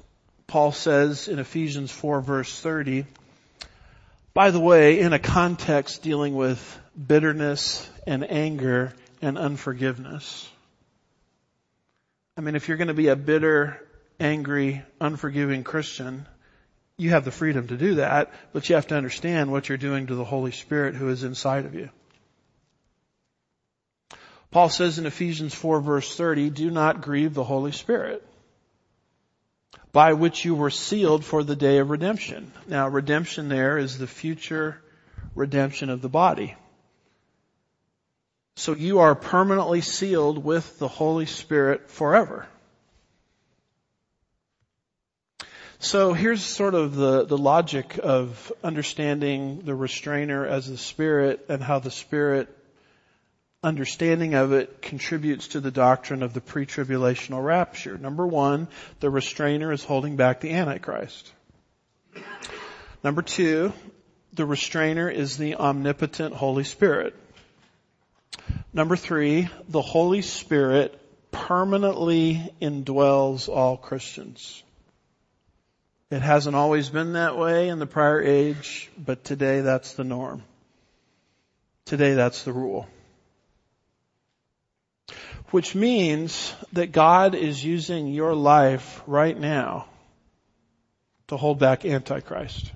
[0.47, 3.05] Paul says in Ephesians 4 verse 30,
[4.36, 10.47] by the way, in a context dealing with bitterness and anger and unforgiveness.
[12.38, 13.81] I mean, if you're going to be a bitter,
[14.19, 16.27] angry, unforgiving Christian,
[16.97, 20.07] you have the freedom to do that, but you have to understand what you're doing
[20.07, 21.89] to the Holy Spirit who is inside of you.
[24.51, 28.21] Paul says in Ephesians 4 verse 30, do not grieve the Holy Spirit
[29.95, 32.51] by which you were sealed for the day of redemption.
[32.67, 34.81] Now redemption there is the future
[35.35, 36.53] redemption of the body.
[38.57, 42.45] So you are permanently sealed with the Holy Spirit forever.
[45.79, 51.63] So here's sort of the, the logic of understanding the restrainer as the Spirit and
[51.63, 52.49] how the Spirit
[53.66, 57.97] understanding of it contributes to the doctrine of the pre-tribulational rapture.
[57.97, 58.68] Number one,
[58.99, 61.32] the restrainer is holding back the Antichrist.
[63.03, 63.74] Number two,
[64.34, 67.16] the restrainer is the omnipotent Holy Spirit.
[68.72, 70.99] Number three, the Holy Spirit
[71.32, 74.61] permanently indwells all Christians.
[76.11, 80.43] It hasn't always been that way in the prior age, but today that's the norm.
[81.86, 82.88] Today that's the rule.
[85.51, 89.87] Which means that God is using your life right now
[91.27, 92.71] to hold back Antichrist.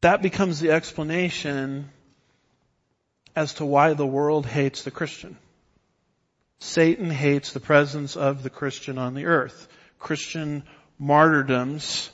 [0.00, 1.90] That becomes the explanation
[3.34, 5.36] as to why the world hates the Christian.
[6.58, 9.68] Satan hates the presence of the Christian on the earth.
[9.98, 10.62] Christian
[10.98, 12.10] martyrdoms,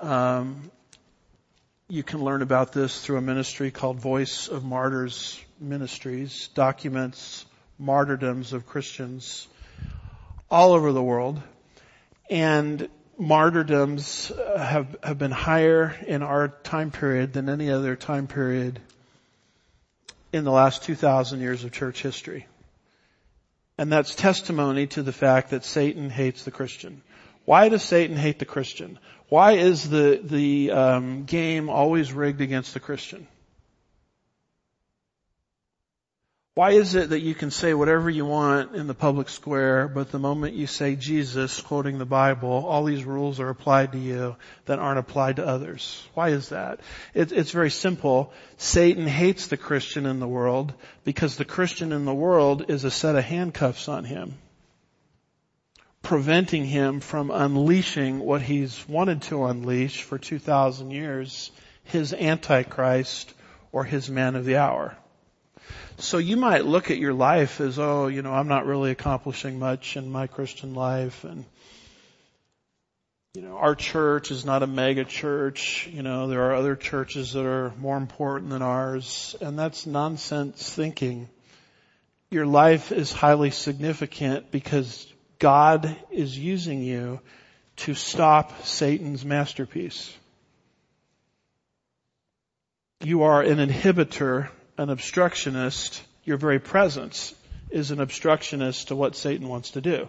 [0.00, 0.70] um,
[1.88, 7.46] you can learn about this through a ministry called Voice of Martyrs Ministries documents
[7.78, 9.48] martyrdoms of Christians
[10.50, 11.40] all over the world.
[12.30, 12.88] And
[13.18, 18.80] martyrdoms have, have been higher in our time period than any other time period
[20.32, 22.46] in the last 2,000 years of church history.
[23.78, 27.02] And that's testimony to the fact that Satan hates the Christian.
[27.44, 28.98] Why does Satan hate the Christian?
[29.28, 33.26] Why is the, the um, game always rigged against the Christian?
[36.54, 40.12] Why is it that you can say whatever you want in the public square, but
[40.12, 44.36] the moment you say Jesus, quoting the Bible, all these rules are applied to you
[44.66, 46.06] that aren't applied to others?
[46.12, 46.80] Why is that?
[47.14, 48.34] It, it's very simple.
[48.58, 50.74] Satan hates the Christian in the world
[51.04, 54.34] because the Christian in the world is a set of handcuffs on him,
[56.02, 61.50] preventing him from unleashing what he's wanted to unleash for 2,000 years,
[61.84, 63.32] his Antichrist
[63.72, 64.98] or his man of the hour.
[65.98, 69.58] So you might look at your life as, oh, you know, I'm not really accomplishing
[69.58, 71.44] much in my Christian life and
[73.34, 75.88] you know, our church is not a mega church.
[75.90, 79.34] You know, there are other churches that are more important than ours.
[79.40, 81.30] And that's nonsense thinking.
[82.30, 87.20] Your life is highly significant because God is using you
[87.76, 90.14] to stop Satan's masterpiece.
[93.00, 94.50] You are an inhibitor
[94.82, 97.34] an obstructionist, your very presence
[97.70, 100.08] is an obstructionist to what Satan wants to do.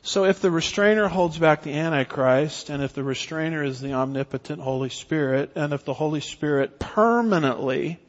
[0.00, 4.62] So if the restrainer holds back the Antichrist, and if the restrainer is the omnipotent
[4.62, 8.00] Holy Spirit, and if the Holy Spirit permanently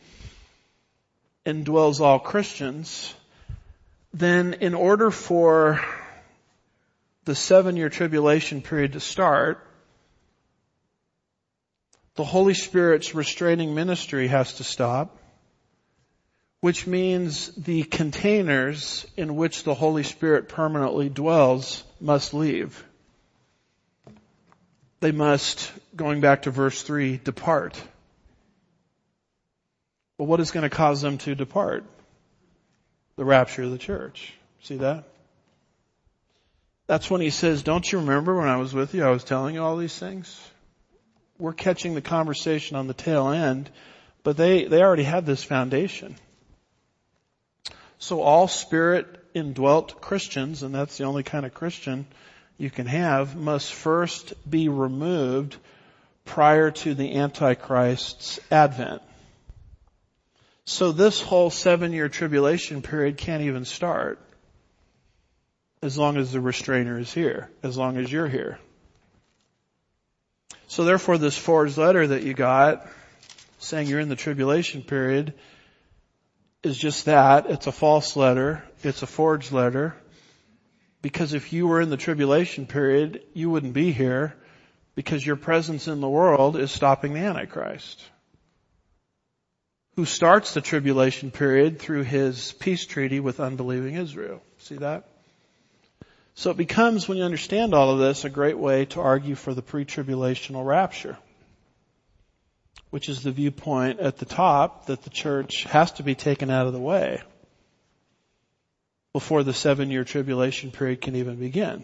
[1.45, 3.13] indwells all Christians,
[4.13, 5.83] then in order for
[7.25, 9.68] the seven year tribulation period to start,
[12.19, 15.17] the Holy Spirit's restraining ministry has to stop,
[16.59, 22.83] which means the containers in which the Holy Spirit permanently dwells must leave.
[24.99, 27.81] They must, going back to verse 3, depart.
[30.17, 31.85] Well, what is going to cause them to depart?
[33.15, 34.33] The rapture of the church.
[34.63, 35.05] See that?
[36.85, 39.55] That's when he says, don't you remember when I was with you, I was telling
[39.55, 40.37] you all these things?
[41.39, 43.69] We're catching the conversation on the tail end,
[44.23, 46.15] but they, they already had this foundation.
[47.97, 52.05] So all spirit indwelt Christians, and that's the only kind of Christian
[52.57, 55.55] you can have, must first be removed
[56.25, 59.01] prior to the Antichrist's advent.
[60.65, 64.19] So this whole seven year tribulation period can't even start
[65.81, 68.59] as long as the restrainer is here, as long as you're here.
[70.69, 72.87] So therefore this forged letter that you got
[73.57, 75.33] saying you're in the tribulation period
[76.63, 77.49] is just that.
[77.49, 78.63] It's a false letter.
[78.83, 79.95] It's a forged letter.
[81.01, 84.35] Because if you were in the tribulation period, you wouldn't be here
[84.95, 88.01] because your presence in the world is stopping the Antichrist
[89.99, 94.41] who starts the tribulation period through his peace treaty with unbelieving Israel.
[94.59, 95.08] See that?
[96.39, 99.53] So it becomes, when you understand all of this, a great way to argue for
[99.53, 101.17] the pre-tribulational rapture,
[102.91, 106.65] which is the viewpoint at the top that the church has to be taken out
[106.65, 107.21] of the way
[109.11, 111.83] before the seven year tribulation period can even begin.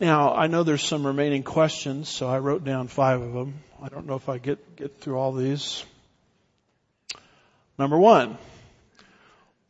[0.00, 3.62] Now, I know there's some remaining questions, so I wrote down five of them.
[3.80, 5.84] I don't know if I get, get through all these.
[7.78, 8.38] Number one,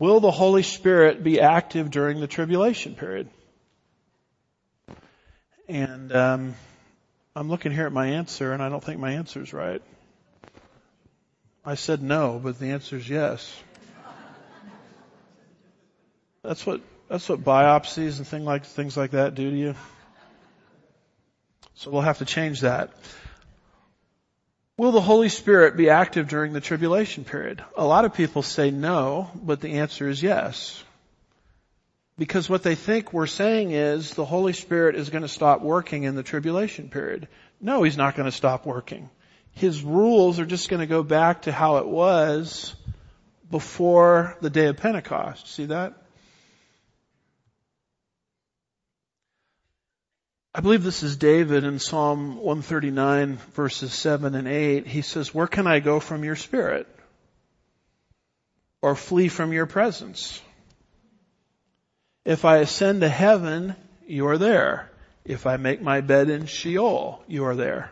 [0.05, 3.29] will the Holy Spirit be active during the tribulation period?
[5.67, 6.55] And um,
[7.35, 9.83] I'm looking here at my answer, and I don't think my answer is right.
[11.65, 13.51] I said no, but the answer is yes.
[16.43, 19.75] That's what that's what biopsies and things like things like that do to you.
[21.77, 22.91] So we'll have to change that.
[24.77, 27.63] Will the Holy Spirit be active during the tribulation period?
[27.77, 30.83] A lot of people say no, but the answer is yes.
[32.19, 36.03] Because what they think we're saying is the Holy Spirit is going to stop working
[36.03, 37.29] in the tribulation period.
[37.61, 39.11] No, He's not going to stop working.
[39.53, 42.75] His rules are just going to go back to how it was
[43.49, 45.47] before the day of Pentecost.
[45.47, 45.95] See that?
[50.57, 54.87] I believe this is David in Psalm 139 verses 7 and 8.
[54.87, 56.87] He says, where can I go from your spirit?
[58.81, 60.41] Or flee from your presence?
[62.25, 63.75] If I ascend to heaven,
[64.07, 64.93] you are there.
[65.25, 67.91] If I make my bed in Sheol, you are there.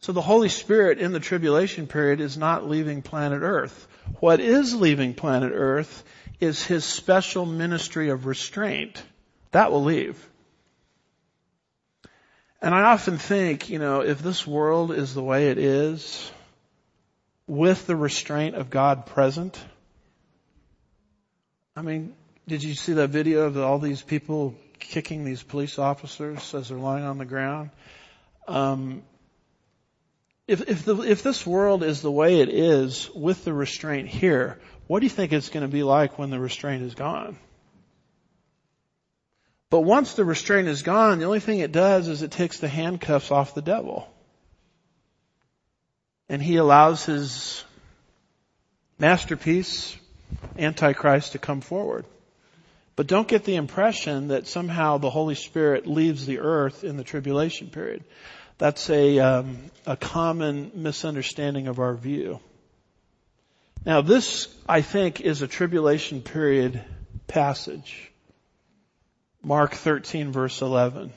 [0.00, 3.88] So the Holy Spirit in the tribulation period is not leaving planet earth.
[4.18, 6.04] What is leaving planet earth
[6.38, 9.02] is his special ministry of restraint.
[9.52, 10.29] That will leave.
[12.62, 16.30] And I often think, you know, if this world is the way it is,
[17.46, 19.58] with the restraint of God present,
[21.74, 22.14] I mean,
[22.46, 26.78] did you see that video of all these people kicking these police officers as they're
[26.78, 27.70] lying on the ground?
[28.46, 29.02] Um,
[30.46, 34.58] if if the if this world is the way it is with the restraint here,
[34.86, 37.38] what do you think it's going to be like when the restraint is gone?
[39.70, 42.68] But once the restraint is gone, the only thing it does is it takes the
[42.68, 44.12] handcuffs off the devil.
[46.28, 47.64] And he allows his
[48.98, 49.96] masterpiece,
[50.58, 52.04] Antichrist, to come forward.
[52.96, 57.04] But don't get the impression that somehow the Holy Spirit leaves the earth in the
[57.04, 58.04] tribulation period.
[58.58, 62.40] That's a, um, a common misunderstanding of our view.
[63.86, 66.84] Now this, I think, is a tribulation period
[67.26, 68.09] passage.
[69.42, 71.12] Mark 13 verse 11.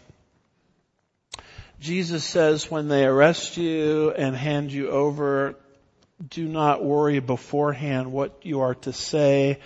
[1.79, 5.55] Jesus says when they arrest you and hand you over,
[6.29, 9.59] do not worry beforehand what you are to say,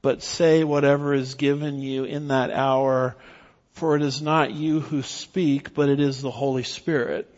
[0.00, 3.16] but say whatever is given you in that hour,
[3.72, 7.30] for it is not you who speak, but it is the Holy Spirit.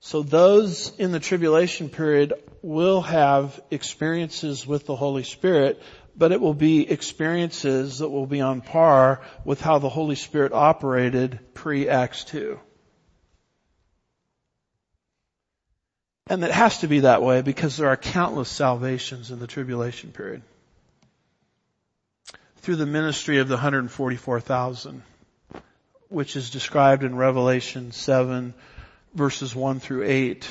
[0.00, 5.80] So those in the tribulation period will have experiences with the Holy Spirit,
[6.16, 10.52] but it will be experiences that will be on par with how the Holy Spirit
[10.52, 12.58] operated pre-Acts 2.
[16.26, 20.10] And it has to be that way because there are countless salvations in the tribulation
[20.10, 20.42] period.
[22.58, 25.02] Through the ministry of the 144,000,
[26.08, 28.54] which is described in Revelation 7
[29.14, 30.48] verses 1 through 8,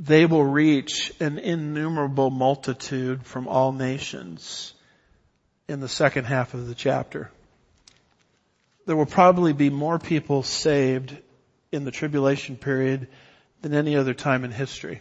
[0.00, 4.74] they will reach an innumerable multitude from all nations
[5.68, 7.30] in the second half of the chapter.
[8.86, 11.16] There will probably be more people saved
[11.72, 13.08] in the tribulation period
[13.62, 15.00] than any other time in history.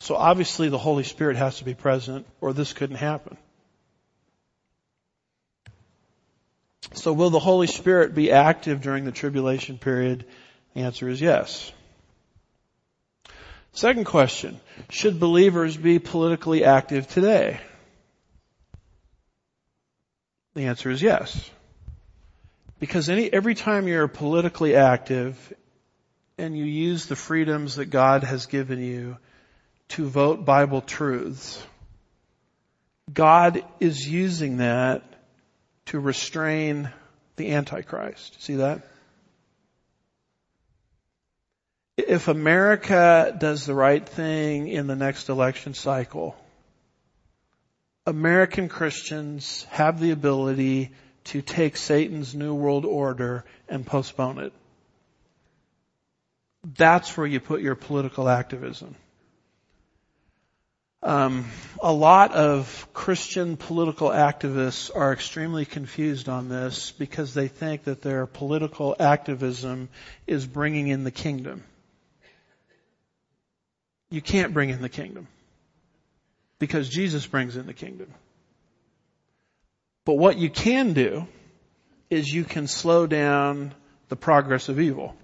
[0.00, 3.36] So obviously the Holy Spirit has to be present or this couldn't happen.
[6.94, 10.26] So will the Holy Spirit be active during the tribulation period?
[10.74, 11.72] The answer is yes.
[13.74, 17.60] Second question, should believers be politically active today?
[20.54, 21.50] The answer is yes.
[22.78, 25.52] Because any, every time you're politically active,
[26.38, 29.16] and you use the freedoms that God has given you
[29.88, 31.60] to vote Bible truths,
[33.12, 35.02] God is using that
[35.86, 36.90] to restrain
[37.36, 38.40] the Antichrist.
[38.42, 38.86] See that?
[41.96, 46.36] If America does the right thing in the next election cycle,
[48.06, 50.90] American Christians have the ability
[51.24, 54.52] to take Satan's New World Order and postpone it.
[56.76, 58.96] That's where you put your political activism.
[61.02, 61.44] Um,
[61.82, 68.00] a lot of Christian political activists are extremely confused on this because they think that
[68.00, 69.90] their political activism
[70.26, 71.62] is bringing in the kingdom.
[74.10, 75.28] You can't bring in the kingdom
[76.58, 78.12] because Jesus brings in the kingdom.
[80.04, 81.26] But what you can do
[82.10, 83.74] is you can slow down
[84.08, 85.16] the progress of evil.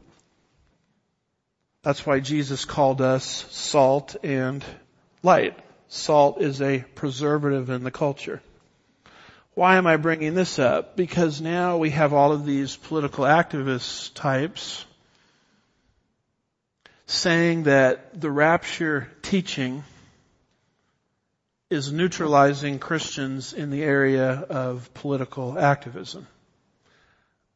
[1.82, 4.64] That's why Jesus called us salt and
[5.22, 5.58] light.
[5.88, 8.42] Salt is a preservative in the culture.
[9.54, 10.96] Why am I bringing this up?
[10.96, 14.84] Because now we have all of these political activist types
[17.10, 19.82] saying that the rapture teaching
[21.68, 26.28] is neutralizing Christians in the area of political activism.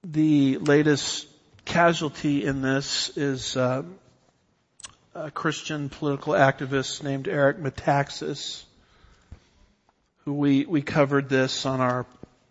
[0.02, 1.28] The latest
[1.64, 3.84] casualty in this is uh,
[5.14, 8.64] a Christian political activist named Eric Metaxas,
[10.24, 12.07] who we, we covered this on our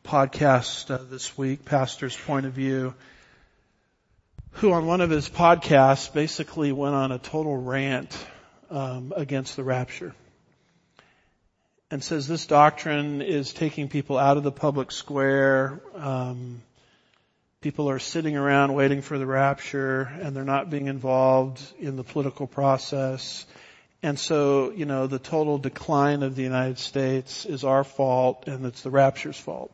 [0.06, 2.94] podcast uh, this week, Pastor's Point of View,
[4.54, 8.18] who on one of his podcasts basically went on a total rant
[8.70, 10.14] um, against the rapture
[11.94, 16.60] and says this doctrine is taking people out of the public square, um,
[17.62, 22.04] people are sitting around waiting for the rapture and they're not being involved in the
[22.04, 23.46] political process.
[24.02, 28.66] And so, you know, the total decline of the United States is our fault and
[28.66, 29.72] it's the rapture's fault.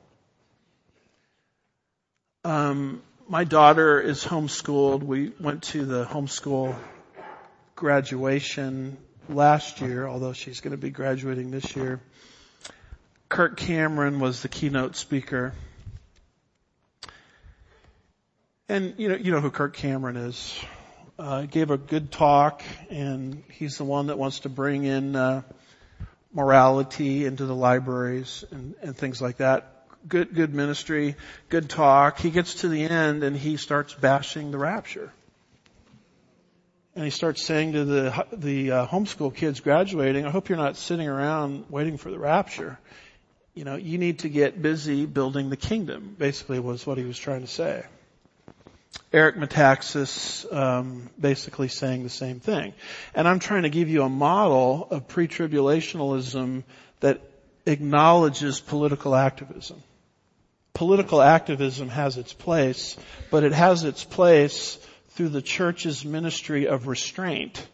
[2.43, 5.03] Um, my daughter is homeschooled.
[5.03, 6.75] We went to the homeschool
[7.75, 8.97] graduation
[9.29, 12.01] last year, although she's going to be graduating this year.
[13.29, 15.53] Kirk Cameron was the keynote speaker
[18.69, 20.57] and you know, you know who Kirk Cameron is.
[21.17, 25.41] Uh, gave a good talk, and he's the one that wants to bring in uh,
[26.31, 29.78] morality into the libraries and, and things like that.
[30.07, 31.15] Good, good ministry,
[31.49, 32.19] good talk.
[32.19, 35.11] He gets to the end and he starts bashing the rapture,
[36.95, 40.77] and he starts saying to the the uh, homeschool kids graduating, "I hope you're not
[40.77, 42.79] sitting around waiting for the rapture.
[43.53, 47.19] You know, you need to get busy building the kingdom." Basically, was what he was
[47.19, 47.83] trying to say.
[49.11, 52.73] Eric Metaxas um, basically saying the same thing.
[53.13, 56.63] And I'm trying to give you a model of pre-tribulationalism
[57.01, 57.21] that
[57.65, 59.83] acknowledges political activism.
[60.73, 62.95] Political activism has its place,
[63.31, 64.77] but it has its place
[65.09, 67.67] through the church's ministry of restraint,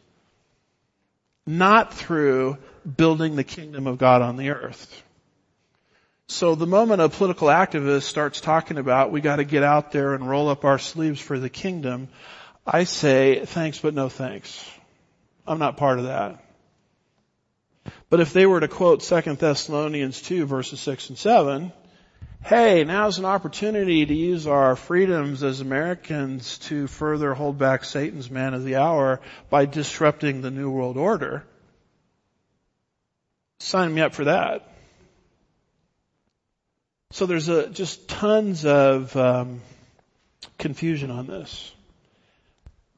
[1.46, 2.58] not through
[2.98, 5.04] building the kingdom of God on the earth.
[6.28, 10.16] So the moment a political activist starts talking about we got to get out there
[10.16, 12.08] and roll up our sleeves for the kingdom,
[12.66, 14.68] I say thanks but no thanks.
[15.46, 16.44] I'm not part of that.
[18.10, 21.72] But if they were to quote 2 Thessalonians 2 verses 6 and 7,
[22.46, 28.32] hey, now's an opportunity to use our freedoms as Americans to further hold back Satan's
[28.32, 29.20] man of the hour
[29.50, 31.44] by disrupting the New World Order
[33.60, 34.70] Sign me up for that.
[37.12, 39.62] So there's a, just tons of um,
[40.58, 41.72] confusion on this.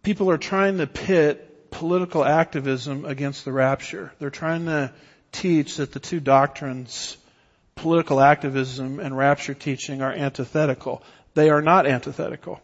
[0.01, 4.11] People are trying to pit political activism against the rapture.
[4.19, 4.91] They're trying to
[5.31, 7.15] teach that the two doctrines,
[7.77, 11.03] political activism and rapture teaching, are antithetical.
[11.33, 12.61] They are not antithetical.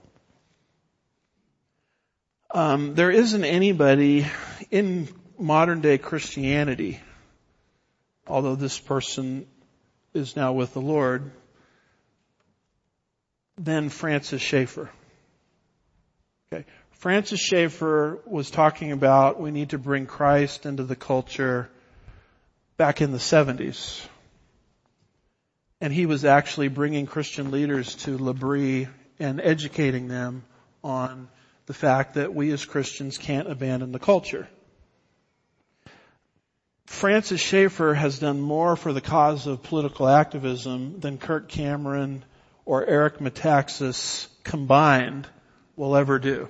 [2.53, 4.27] Um, there isn't anybody
[4.69, 5.07] in
[5.39, 6.99] modern day Christianity,
[8.27, 9.47] although this person
[10.13, 11.31] is now with the Lord,
[13.57, 14.89] than Francis Schaeffer.
[16.51, 16.65] Okay.
[16.91, 21.69] Francis Schaeffer was talking about we need to bring Christ into the culture
[22.77, 24.05] back in the 70s.
[25.83, 28.87] And he was actually bringing Christian leaders to L'Abri
[29.19, 30.45] and educating them
[30.81, 31.27] on
[31.65, 34.47] the fact that we as Christians can't abandon the culture.
[36.85, 42.23] Francis Schaeffer has done more for the cause of political activism than Kirk Cameron
[42.63, 45.27] or Eric Metaxas combined
[45.75, 46.47] will ever do.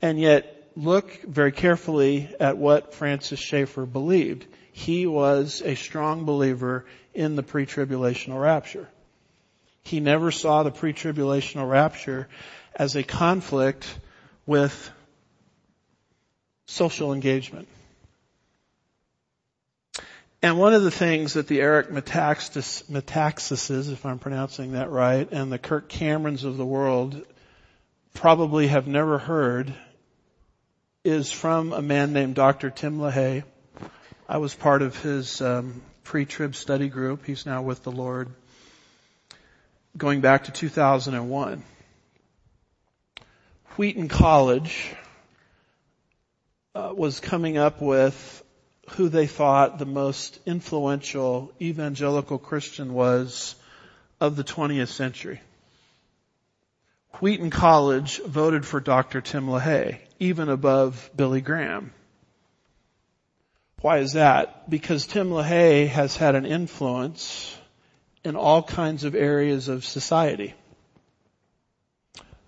[0.00, 4.46] And yet, look very carefully at what Francis Schaeffer believed.
[4.72, 8.88] He was a strong believer in the pre-tribulational rapture.
[9.82, 12.28] He never saw the pre-tribulational rapture
[12.74, 13.86] as a conflict
[14.46, 14.90] with
[16.66, 17.68] social engagement.
[20.44, 25.28] And one of the things that the Eric Metaxas, Metaxases, if I'm pronouncing that right,
[25.30, 27.24] and the Kirk Camerons of the world
[28.14, 29.72] probably have never heard
[31.04, 32.70] is from a man named Dr.
[32.70, 33.44] Tim LaHaye.
[34.28, 37.24] I was part of his um, pre-trib study group.
[37.26, 38.28] He's now with the Lord.
[39.96, 41.62] Going back to 2001.
[43.76, 44.94] Wheaton College
[46.74, 48.42] uh, was coming up with
[48.90, 53.54] who they thought the most influential evangelical Christian was
[54.20, 55.40] of the 20th century.
[57.20, 59.20] Wheaton College voted for Dr.
[59.20, 61.92] Tim LaHaye, even above Billy Graham.
[63.82, 64.70] Why is that?
[64.70, 67.52] Because Tim LaHaye has had an influence
[68.24, 70.54] in all kinds of areas of society.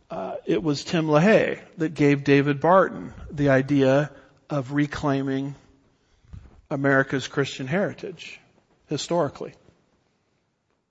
[0.08, 4.12] Uh, it was Tim LaHaye that gave David Barton the idea
[4.48, 5.56] of reclaiming
[6.70, 8.38] America's Christian heritage,
[8.86, 9.54] historically.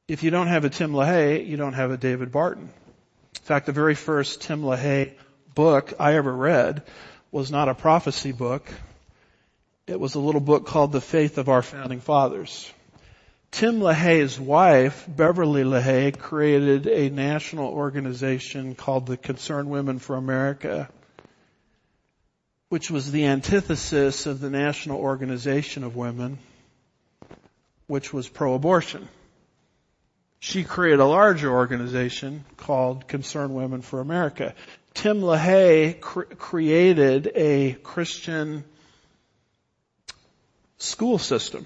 [0.09, 2.69] If you don't have a Tim LaHaye, you don't have a David Barton.
[3.35, 5.13] In fact, the very first Tim LaHaye
[5.55, 6.83] book I ever read
[7.31, 8.69] was not a prophecy book.
[9.87, 12.71] It was a little book called The Faith of Our Founding Fathers.
[13.51, 20.89] Tim LaHaye's wife, Beverly LaHaye, created a national organization called the Concerned Women for America
[22.73, 26.39] which was the antithesis of the National Organization of Women,
[27.85, 29.07] which was pro-abortion.
[30.39, 34.55] She created a larger organization called Concerned Women for America.
[34.95, 38.63] Tim LaHaye cr- created a Christian
[40.83, 41.65] school system,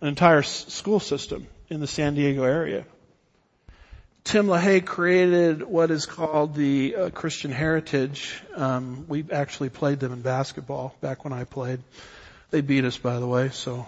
[0.00, 2.84] an entire school system in the San Diego area.
[4.22, 8.40] Tim LaHaye created what is called the uh, Christian Heritage.
[8.54, 11.80] Um, we actually played them in basketball back when I played.
[12.50, 13.86] They beat us, by the way, so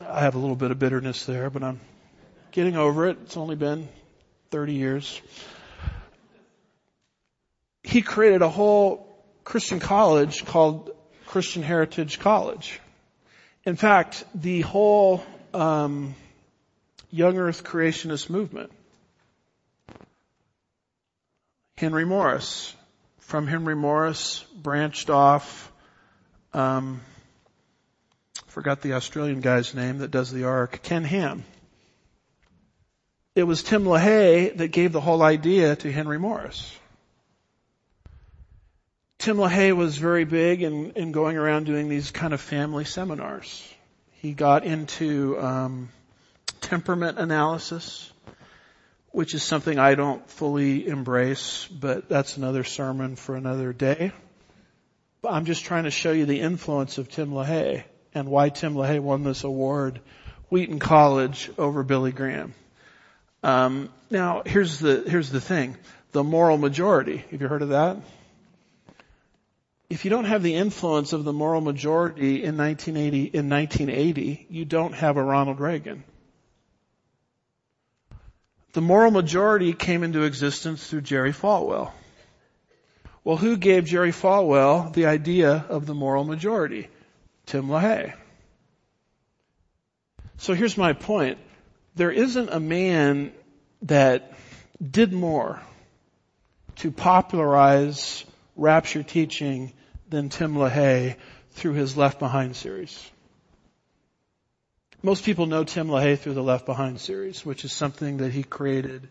[0.00, 1.80] I have a little bit of bitterness there, but I'm
[2.50, 3.18] getting over it.
[3.24, 3.86] It's only been
[4.50, 5.20] 30 years.
[7.84, 9.06] He created a whole
[9.44, 10.90] Christian college called
[11.30, 12.80] Christian Heritage College.
[13.64, 15.22] In fact, the whole
[15.54, 16.16] um,
[17.12, 18.72] Young Earth Creationist movement
[21.76, 22.74] Henry Morris.
[23.18, 25.70] From Henry Morris, branched off,
[26.52, 27.00] um,
[28.48, 31.44] forgot the Australian guy's name that does the ark, Ken Ham.
[33.36, 36.76] It was Tim LaHaye that gave the whole idea to Henry Morris.
[39.20, 43.66] Tim LaHaye was very big in, in going around doing these kind of family seminars.
[44.20, 45.88] He got into um,
[46.60, 48.12] temperament analysis
[49.12, 54.12] which is something I don't fully embrace, but that's another sermon for another day.
[55.22, 58.74] But I'm just trying to show you the influence of Tim LaHaye and why Tim
[58.74, 60.00] LaHaye won this award,
[60.48, 62.54] Wheaton College over Billy Graham.
[63.42, 65.76] Um, now, here's the here's the thing:
[66.12, 67.24] the moral majority.
[67.30, 67.96] Have you heard of that?
[69.90, 74.64] If you don't have the influence of the moral majority in 1980, in 1980, you
[74.64, 76.04] don't have a Ronald Reagan.
[78.72, 81.90] The moral majority came into existence through Jerry Falwell.
[83.24, 86.88] Well, who gave Jerry Falwell the idea of the moral majority?
[87.46, 88.14] Tim LaHaye.
[90.36, 91.38] So here's my point.
[91.96, 93.32] There isn't a man
[93.82, 94.34] that
[94.80, 95.60] did more
[96.76, 98.24] to popularize
[98.54, 99.72] rapture teaching
[100.10, 101.16] than Tim LaHaye
[101.52, 103.10] through his Left Behind series.
[105.02, 108.42] Most people know Tim LaHaye through the Left Behind series, which is something that he
[108.42, 109.08] created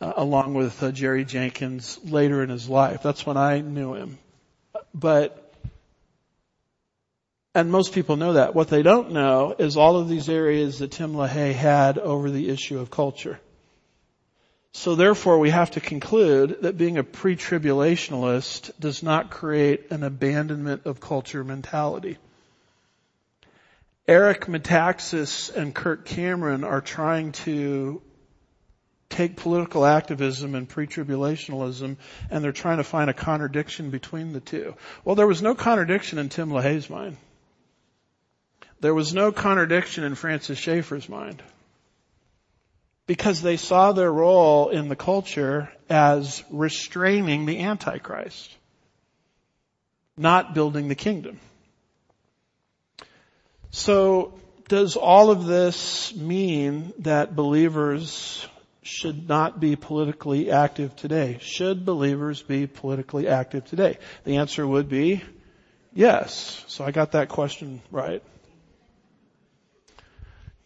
[0.00, 3.02] uh, along with uh, Jerry Jenkins later in his life.
[3.02, 4.18] That's when I knew him.
[4.94, 5.42] But
[7.54, 8.54] and most people know that.
[8.54, 12.50] What they don't know is all of these areas that Tim LaHaye had over the
[12.50, 13.40] issue of culture.
[14.76, 20.82] So therefore we have to conclude that being a pre-tribulationalist does not create an abandonment
[20.84, 22.18] of culture mentality.
[24.06, 28.02] Eric Metaxas and Kirk Cameron are trying to
[29.08, 31.96] take political activism and pre-tribulationalism
[32.30, 34.74] and they're trying to find a contradiction between the two.
[35.06, 37.16] Well, there was no contradiction in Tim LaHaye's mind.
[38.80, 41.42] There was no contradiction in Francis Schaeffer's mind
[43.06, 48.50] because they saw their role in the culture as restraining the Antichrist,
[50.16, 51.38] not building the kingdom.
[53.70, 54.34] So
[54.68, 58.46] does all of this mean that believers
[58.82, 61.38] should not be politically active today?
[61.40, 63.98] Should believers be politically active today?
[64.24, 65.22] The answer would be
[65.92, 66.64] yes.
[66.68, 68.22] So I got that question right.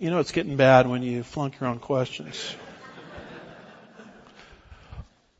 [0.01, 2.57] You know it's getting bad when you flunk your own questions.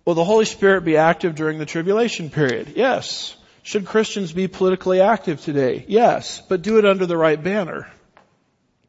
[0.05, 2.75] Will the Holy Spirit be active during the tribulation period?
[2.77, 3.35] Yes.
[3.63, 5.87] Should Christians be politically active today?
[5.89, 6.43] Yes.
[6.47, 7.91] But do it under the right banner.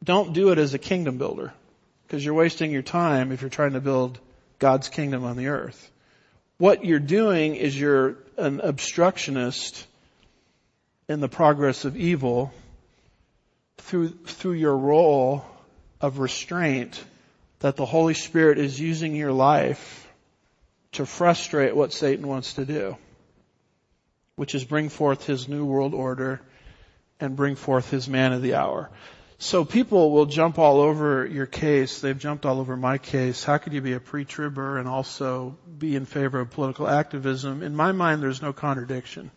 [0.04, 1.54] Don't do it as a kingdom builder.
[2.06, 4.18] Because you're wasting your time if you're trying to build
[4.58, 5.90] God's kingdom on the earth.
[6.58, 9.86] What you're doing is you're an obstructionist
[11.08, 12.52] in the progress of evil
[13.78, 15.46] through, through your role
[16.02, 17.02] of restraint
[17.60, 20.12] that the Holy Spirit is using your life
[20.92, 22.96] to frustrate what Satan wants to do,
[24.36, 26.42] which is bring forth his new world order
[27.20, 28.90] and bring forth his man of the hour.
[29.38, 32.00] So people will jump all over your case.
[32.00, 33.42] They've jumped all over my case.
[33.42, 37.62] How could you be a pre-tribber and also be in favor of political activism?
[37.62, 39.30] In my mind, there's no contradiction.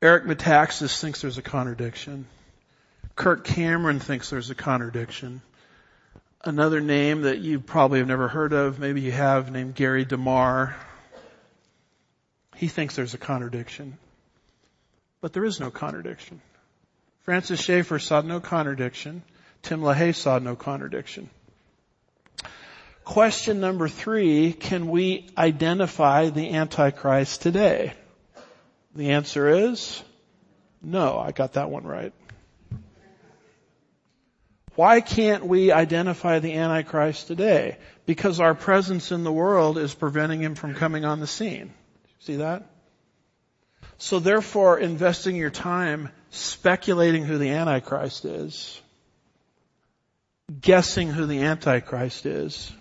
[0.00, 2.26] Eric Metaxas thinks there's a contradiction.
[3.14, 5.42] Kirk Cameron thinks there's a contradiction.
[6.44, 10.74] Another name that you probably have never heard of, maybe you have, named Gary DeMar.
[12.56, 13.98] He thinks there's a contradiction.
[15.20, 16.40] But there is no contradiction.
[17.20, 19.22] Francis Schaeffer saw no contradiction.
[19.62, 21.30] Tim LaHaye saw no contradiction.
[23.04, 27.94] Question number three, can we identify the Antichrist today?
[28.94, 30.02] The answer is
[30.82, 31.18] no.
[31.18, 32.12] I got that one right.
[34.74, 37.76] Why can't we identify the Antichrist today?
[38.06, 41.72] Because our presence in the world is preventing him from coming on the scene.
[42.20, 42.66] See that?
[43.98, 48.80] So therefore, investing your time speculating who the Antichrist is,
[50.60, 52.72] guessing who the Antichrist is,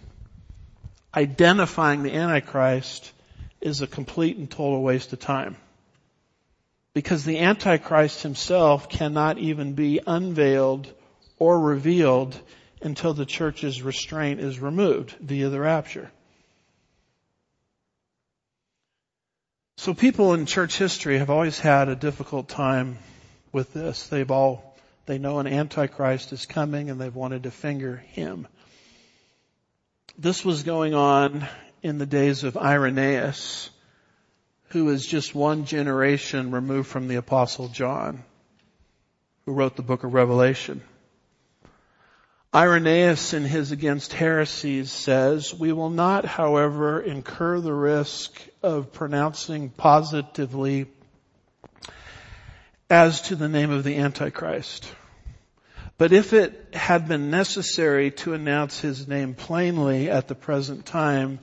[1.13, 3.11] identifying the Antichrist
[3.59, 5.57] is a complete and total waste of time.
[6.93, 10.91] Because the Antichrist himself cannot even be unveiled
[11.41, 12.39] or revealed
[12.83, 16.11] until the church's restraint is removed via the rapture.
[19.77, 22.99] So people in church history have always had a difficult time
[23.51, 24.05] with this.
[24.05, 24.77] They've all,
[25.07, 28.47] they know an antichrist is coming and they've wanted to finger him.
[30.19, 31.47] This was going on
[31.81, 33.71] in the days of Irenaeus,
[34.67, 38.23] who is just one generation removed from the apostle John,
[39.47, 40.83] who wrote the book of Revelation.
[42.53, 49.69] Irenaeus in his Against Heresies says, we will not, however, incur the risk of pronouncing
[49.69, 50.87] positively
[52.89, 54.93] as to the name of the Antichrist.
[55.97, 61.39] But if it had been necessary to announce his name plainly at the present time,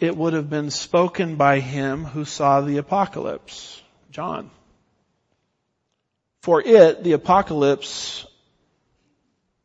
[0.00, 4.50] it would have been spoken by him who saw the apocalypse, John.
[6.40, 8.24] For it, the apocalypse,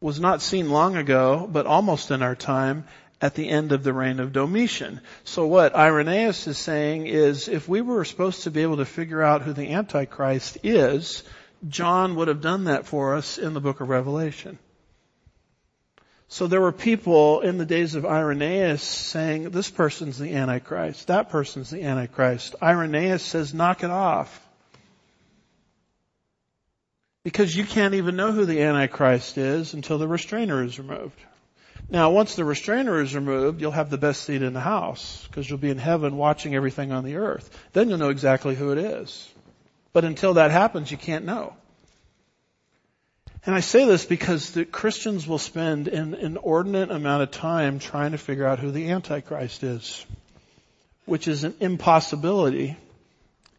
[0.01, 2.85] was not seen long ago, but almost in our time,
[3.21, 5.01] at the end of the reign of Domitian.
[5.25, 9.21] So what Irenaeus is saying is if we were supposed to be able to figure
[9.21, 11.23] out who the Antichrist is,
[11.67, 14.57] John would have done that for us in the book of Revelation.
[16.29, 21.29] So there were people in the days of Irenaeus saying, this person's the Antichrist, that
[21.29, 22.55] person's the Antichrist.
[22.61, 24.48] Irenaeus says, knock it off.
[27.29, 31.21] Because you can't even know who the Antichrist is until the restrainer is removed.
[31.87, 35.47] Now, once the restrainer is removed, you'll have the best seat in the house because
[35.47, 37.55] you'll be in heaven watching everything on the earth.
[37.71, 39.31] Then you'll know exactly who it is.
[39.93, 41.53] But until that happens, you can't know.
[43.45, 48.13] And I say this because the Christians will spend an inordinate amount of time trying
[48.13, 50.03] to figure out who the Antichrist is,
[51.05, 52.75] which is an impossibility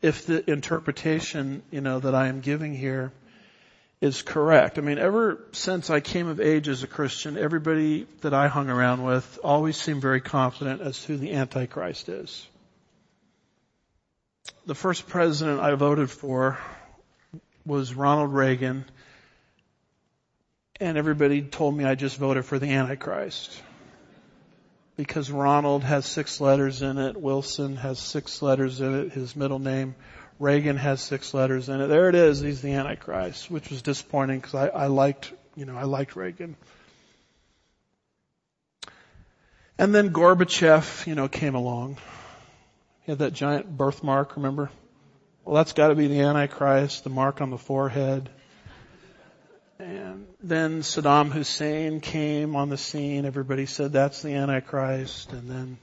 [0.02, 3.12] if the interpretation, you know, that I am giving here
[4.01, 4.78] is correct.
[4.78, 8.70] I mean, ever since I came of age as a Christian, everybody that I hung
[8.70, 12.46] around with always seemed very confident as to who the Antichrist is.
[14.64, 16.59] The first president I voted for
[17.66, 18.86] was Ronald Reagan,
[20.80, 23.62] and everybody told me I just voted for the Antichrist.
[24.96, 29.59] Because Ronald has six letters in it, Wilson has six letters in it, his middle
[29.59, 29.94] name
[30.41, 31.88] Reagan has six letters in it.
[31.88, 32.41] There it is.
[32.41, 36.57] He's the Antichrist, which was disappointing because I, I liked, you know, I liked Reagan.
[39.76, 41.99] And then Gorbachev, you know, came along.
[43.03, 44.70] He had that giant birthmark, remember?
[45.45, 48.30] Well, that's got to be the Antichrist, the mark on the forehead.
[49.78, 53.26] And then Saddam Hussein came on the scene.
[53.26, 55.32] Everybody said that's the Antichrist.
[55.32, 55.78] And then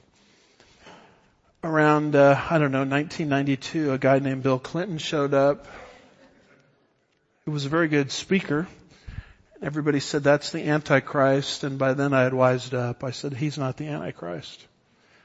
[1.62, 5.66] around, uh, I don't know, 1992, a guy named Bill Clinton showed up.
[7.44, 8.68] He was a very good speaker.
[9.60, 13.02] Everybody said that's the Antichrist, and by then I had wised up.
[13.02, 14.64] I said, he's not the Antichrist.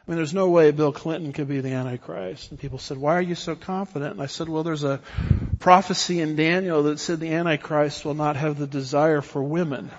[0.06, 2.50] I mean, there's no way Bill Clinton could be the Antichrist.
[2.50, 4.14] And people said, why are you so confident?
[4.14, 5.00] And I said, well, there's a
[5.60, 9.92] prophecy in Daniel that said the Antichrist will not have the desire for women.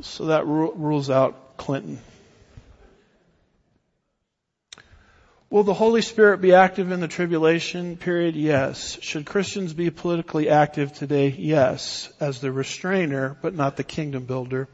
[0.00, 2.00] so that rules out Clinton.
[5.50, 8.36] Will the Holy Spirit be active in the tribulation period?
[8.36, 8.96] Yes.
[9.02, 11.34] Should Christians be politically active today?
[11.36, 12.08] Yes.
[12.20, 14.68] As the restrainer, but not the kingdom builder.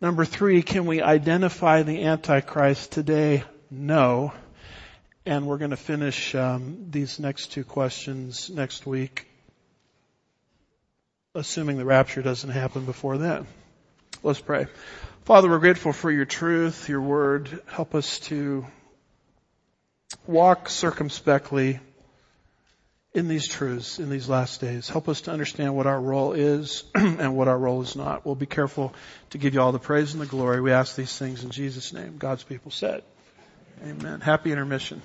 [0.00, 3.42] Number three, can we identify the Antichrist today?
[3.68, 4.32] No.
[5.26, 9.26] And we're going to finish um, these next two questions next week,
[11.34, 13.44] assuming the rapture doesn't happen before then.
[14.22, 14.68] Let's pray.
[15.24, 17.60] Father, we're grateful for your truth, your word.
[17.66, 18.64] Help us to
[20.26, 21.80] walk circumspectly
[23.12, 24.88] in these truths in these last days.
[24.88, 28.24] Help us to understand what our role is and what our role is not.
[28.24, 28.94] We'll be careful
[29.30, 30.60] to give you all the praise and the glory.
[30.60, 32.18] We ask these things in Jesus' name.
[32.18, 33.02] God's people said.
[33.84, 34.20] Amen.
[34.20, 35.02] Happy intermission.